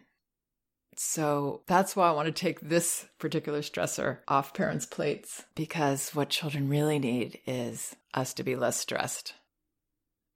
So 0.99 1.61
that's 1.67 1.95
why 1.95 2.07
I 2.07 2.13
want 2.13 2.27
to 2.27 2.31
take 2.31 2.59
this 2.61 3.05
particular 3.19 3.61
stressor 3.61 4.19
off 4.27 4.53
parents' 4.53 4.85
plates 4.85 5.43
because 5.55 6.13
what 6.13 6.29
children 6.29 6.69
really 6.69 6.99
need 6.99 7.39
is 7.45 7.95
us 8.13 8.33
to 8.35 8.43
be 8.43 8.55
less 8.55 8.77
stressed. 8.77 9.33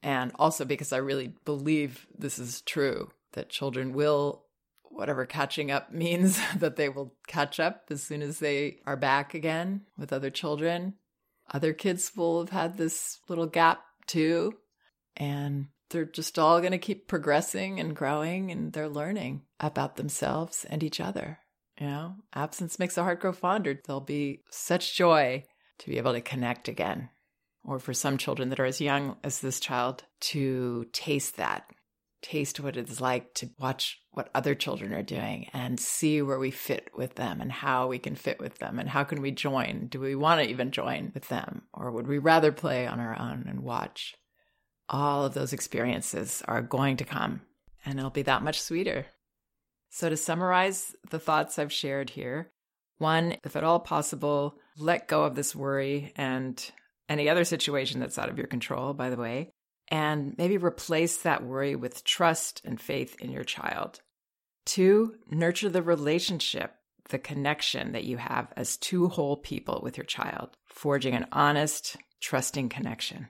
And 0.03 0.31
also 0.35 0.65
because 0.65 0.93
I 0.93 0.97
really 0.97 1.33
believe 1.45 2.07
this 2.17 2.39
is 2.39 2.61
true 2.61 3.11
that 3.33 3.49
children 3.49 3.93
will, 3.93 4.45
whatever 4.83 5.25
catching 5.25 5.71
up 5.71 5.91
means, 5.91 6.39
that 6.57 6.75
they 6.75 6.89
will 6.89 7.15
catch 7.27 7.59
up 7.59 7.85
as 7.89 8.03
soon 8.03 8.21
as 8.21 8.39
they 8.39 8.79
are 8.85 8.97
back 8.97 9.33
again 9.33 9.81
with 9.97 10.13
other 10.13 10.29
children. 10.29 10.93
Other 11.51 11.73
kids 11.73 12.11
will 12.15 12.39
have 12.41 12.49
had 12.49 12.77
this 12.77 13.19
little 13.29 13.47
gap 13.47 13.81
too. 14.05 14.53
And 15.15 15.67
they're 15.89 16.05
just 16.05 16.37
all 16.37 16.59
going 16.59 16.73
to 16.73 16.77
keep 16.77 17.07
progressing 17.07 17.79
and 17.79 17.95
growing 17.95 18.51
and 18.51 18.73
they're 18.73 18.89
learning 18.89 19.41
about 19.59 19.95
themselves 19.95 20.65
and 20.69 20.83
each 20.83 20.99
other. 20.99 21.39
You 21.79 21.87
know, 21.87 22.15
absence 22.33 22.79
makes 22.79 22.95
the 22.95 23.03
heart 23.03 23.19
grow 23.19 23.33
fonder. 23.33 23.79
There'll 23.85 24.01
be 24.01 24.41
such 24.49 24.95
joy 24.95 25.43
to 25.79 25.89
be 25.89 25.97
able 25.97 26.13
to 26.13 26.21
connect 26.21 26.67
again. 26.67 27.09
Or 27.63 27.79
for 27.79 27.93
some 27.93 28.17
children 28.17 28.49
that 28.49 28.59
are 28.59 28.65
as 28.65 28.81
young 28.81 29.17
as 29.23 29.41
this 29.41 29.59
child, 29.59 30.03
to 30.21 30.85
taste 30.93 31.37
that, 31.37 31.69
taste 32.21 32.59
what 32.59 32.77
it's 32.77 33.01
like 33.01 33.33
to 33.35 33.49
watch 33.59 33.99
what 34.11 34.29
other 34.33 34.55
children 34.55 34.93
are 34.93 35.03
doing 35.03 35.49
and 35.53 35.79
see 35.79 36.21
where 36.21 36.39
we 36.39 36.49
fit 36.49 36.89
with 36.95 37.15
them 37.15 37.41
and 37.41 37.51
how 37.51 37.87
we 37.87 37.99
can 37.99 38.15
fit 38.15 38.39
with 38.39 38.59
them 38.59 38.79
and 38.79 38.89
how 38.89 39.03
can 39.03 39.21
we 39.21 39.31
join. 39.31 39.87
Do 39.87 39.99
we 39.99 40.15
want 40.15 40.41
to 40.41 40.49
even 40.49 40.71
join 40.71 41.11
with 41.13 41.27
them? 41.27 41.63
Or 41.73 41.91
would 41.91 42.07
we 42.07 42.17
rather 42.17 42.51
play 42.51 42.87
on 42.87 42.99
our 42.99 43.19
own 43.19 43.45
and 43.47 43.59
watch? 43.59 44.15
all 44.89 45.25
of 45.25 45.33
those 45.33 45.53
experiences 45.53 46.41
are 46.47 46.61
going 46.61 46.97
to 46.97 47.03
come 47.03 47.41
and 47.85 47.99
it'll 47.99 48.09
be 48.11 48.21
that 48.23 48.43
much 48.43 48.61
sweeter. 48.61 49.05
So, 49.89 50.09
to 50.09 50.17
summarize 50.17 50.95
the 51.09 51.19
thoughts 51.19 51.57
I've 51.57 51.71
shared 51.71 52.09
here, 52.09 52.51
one, 52.97 53.35
if 53.43 53.55
at 53.55 53.63
all 53.63 53.79
possible, 53.79 54.57
let 54.77 55.07
go 55.07 55.23
of 55.23 55.35
this 55.35 55.55
worry 55.55 56.13
and 56.15 56.71
any 57.09 57.29
other 57.29 57.45
situation 57.45 57.99
that's 57.99 58.17
out 58.17 58.29
of 58.29 58.37
your 58.37 58.47
control, 58.47 58.93
by 58.93 59.09
the 59.09 59.17
way, 59.17 59.51
and 59.89 60.35
maybe 60.37 60.57
replace 60.57 61.17
that 61.17 61.43
worry 61.43 61.75
with 61.75 62.03
trust 62.03 62.61
and 62.65 62.79
faith 62.81 63.15
in 63.19 63.31
your 63.31 63.43
child. 63.43 64.01
Two, 64.65 65.15
nurture 65.29 65.69
the 65.69 65.81
relationship, 65.81 66.73
the 67.09 67.19
connection 67.19 67.93
that 67.93 68.03
you 68.03 68.17
have 68.17 68.51
as 68.57 68.77
two 68.77 69.07
whole 69.07 69.37
people 69.37 69.79
with 69.81 69.95
your 69.95 70.05
child, 70.05 70.57
forging 70.65 71.13
an 71.13 71.27
honest, 71.31 71.95
trusting 72.19 72.67
connection. 72.67 73.29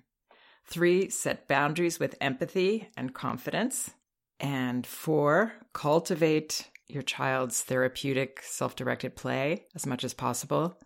Three, 0.66 1.10
set 1.10 1.48
boundaries 1.48 2.00
with 2.00 2.16
empathy 2.20 2.90
and 2.98 3.14
confidence. 3.14 3.92
And 4.40 4.86
four, 4.86 5.54
cultivate 5.74 6.70
your 6.88 7.04
child's 7.04 7.62
therapeutic 7.62 8.42
self 8.44 8.76
directed 8.76 9.16
play 9.16 9.66
as 9.76 9.86
much 9.86 10.04
as 10.04 10.14
possible. 10.14 10.78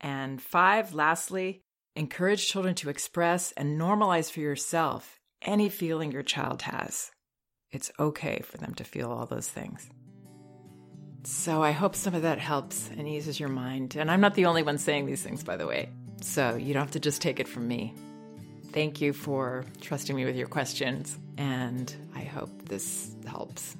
And 0.00 0.40
five, 0.40 0.94
lastly, 0.94 1.62
encourage 1.96 2.48
children 2.48 2.74
to 2.76 2.90
express 2.90 3.52
and 3.52 3.80
normalize 3.80 4.30
for 4.30 4.40
yourself 4.40 5.18
any 5.42 5.68
feeling 5.68 6.12
your 6.12 6.22
child 6.22 6.62
has. 6.62 7.10
It's 7.70 7.92
okay 7.98 8.40
for 8.44 8.58
them 8.58 8.74
to 8.74 8.84
feel 8.84 9.10
all 9.10 9.26
those 9.26 9.48
things. 9.48 9.88
So 11.22 11.62
I 11.62 11.72
hope 11.72 11.94
some 11.94 12.14
of 12.14 12.22
that 12.22 12.38
helps 12.38 12.88
and 12.96 13.06
eases 13.06 13.38
your 13.38 13.50
mind. 13.50 13.96
And 13.96 14.10
I'm 14.10 14.20
not 14.20 14.34
the 14.34 14.46
only 14.46 14.62
one 14.62 14.78
saying 14.78 15.06
these 15.06 15.22
things, 15.22 15.44
by 15.44 15.56
the 15.56 15.66
way. 15.66 15.90
So 16.22 16.56
you 16.56 16.72
don't 16.72 16.82
have 16.82 16.92
to 16.92 17.00
just 17.00 17.22
take 17.22 17.40
it 17.40 17.48
from 17.48 17.68
me. 17.68 17.94
Thank 18.72 19.00
you 19.00 19.12
for 19.12 19.64
trusting 19.80 20.14
me 20.14 20.24
with 20.24 20.36
your 20.36 20.46
questions, 20.46 21.18
and 21.36 21.92
I 22.14 22.20
hope 22.20 22.68
this 22.68 23.14
helps. 23.26 23.76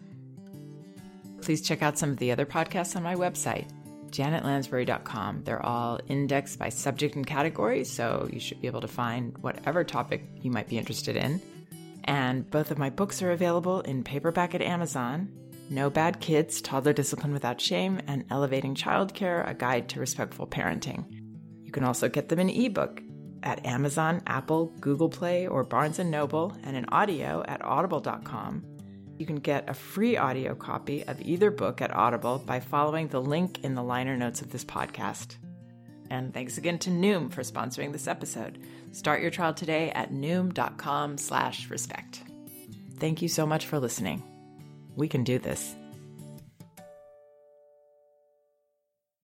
Please 1.43 1.63
check 1.63 1.81
out 1.81 1.97
some 1.97 2.11
of 2.11 2.17
the 2.17 2.33
other 2.33 2.45
podcasts 2.45 2.97
on 2.97 3.03
my 3.05 3.15
website, 3.15 3.69
janetlansbury.com. 4.11 5.45
They're 5.45 5.65
all 5.65 6.01
indexed 6.09 6.59
by 6.59 6.71
subject 6.71 7.15
and 7.15 7.27
category, 7.27 7.85
so 7.85 8.29
you 8.33 8.41
should 8.41 8.61
be 8.61 8.67
able 8.67 8.81
to 8.81 8.89
find 8.89 9.39
whatever 9.39 9.85
topic 9.85 10.25
you 10.43 10.51
might 10.51 10.69
be 10.69 10.77
interested 10.77 11.17
in. 11.17 11.41
And 12.05 12.51
both 12.51 12.73
of 12.73 12.79
my 12.79 12.91
books 12.91 13.23
are 13.23 13.31
available 13.31 13.83
in 13.83 14.03
paperback 14.03 14.55
at 14.55 14.63
Amazon 14.63 15.31
No 15.71 15.89
Bad 15.89 16.19
Kids 16.19 16.61
Toddler 16.61 16.93
Discipline 16.93 17.33
Without 17.33 17.61
Shame, 17.61 18.01
and 18.09 18.25
Elevating 18.29 18.75
Childcare 18.75 19.49
A 19.49 19.55
Guide 19.55 19.89
to 19.91 20.01
Respectful 20.01 20.49
Parenting. 20.49 21.05
You 21.63 21.71
can 21.71 21.85
also 21.85 22.09
get 22.09 22.29
them 22.29 22.41
in 22.41 22.51
ebook 22.51 23.01
at 23.43 23.65
Amazon, 23.67 24.23
Apple, 24.27 24.67
Google 24.81 25.09
Play, 25.09 25.47
or 25.47 25.65
Barnes 25.65 25.99
& 25.99 26.05
Noble, 26.05 26.57
and 26.65 26.77
in 26.77 26.85
audio 26.91 27.43
at 27.47 27.65
audible.com. 27.65 28.65
You 29.19 29.27
can 29.27 29.37
get 29.37 29.69
a 29.69 29.75
free 29.75 30.17
audio 30.17 30.55
copy 30.55 31.05
of 31.05 31.21
either 31.21 31.51
book 31.51 31.83
at 31.83 31.95
Audible 31.95 32.39
by 32.39 32.61
following 32.61 33.09
the 33.09 33.21
link 33.21 33.63
in 33.65 33.75
the 33.75 33.83
liner 33.83 34.17
notes 34.17 34.41
of 34.41 34.51
this 34.51 34.65
podcast. 34.65 35.37
And 36.09 36.33
thanks 36.33 36.59
again 36.59 36.79
to 36.81 36.91
Noom 36.91 37.31
for 37.31 37.43
sponsoring 37.43 37.93
this 37.93 38.09
episode. 38.09 38.59
Start 38.93 39.21
your 39.21 39.31
trial 39.31 39.55
today 39.55 39.91
at 39.91 40.11
noom.com 40.11 41.19
slash 41.19 41.71
respect. 41.71 42.23
Thank 42.99 43.23
you 43.23 43.29
so 43.29 43.47
much 43.47 43.67
for 43.67 43.79
listening. 43.79 44.23
We 44.97 45.07
can 45.07 45.23
do 45.23 45.39
this. 45.39 45.75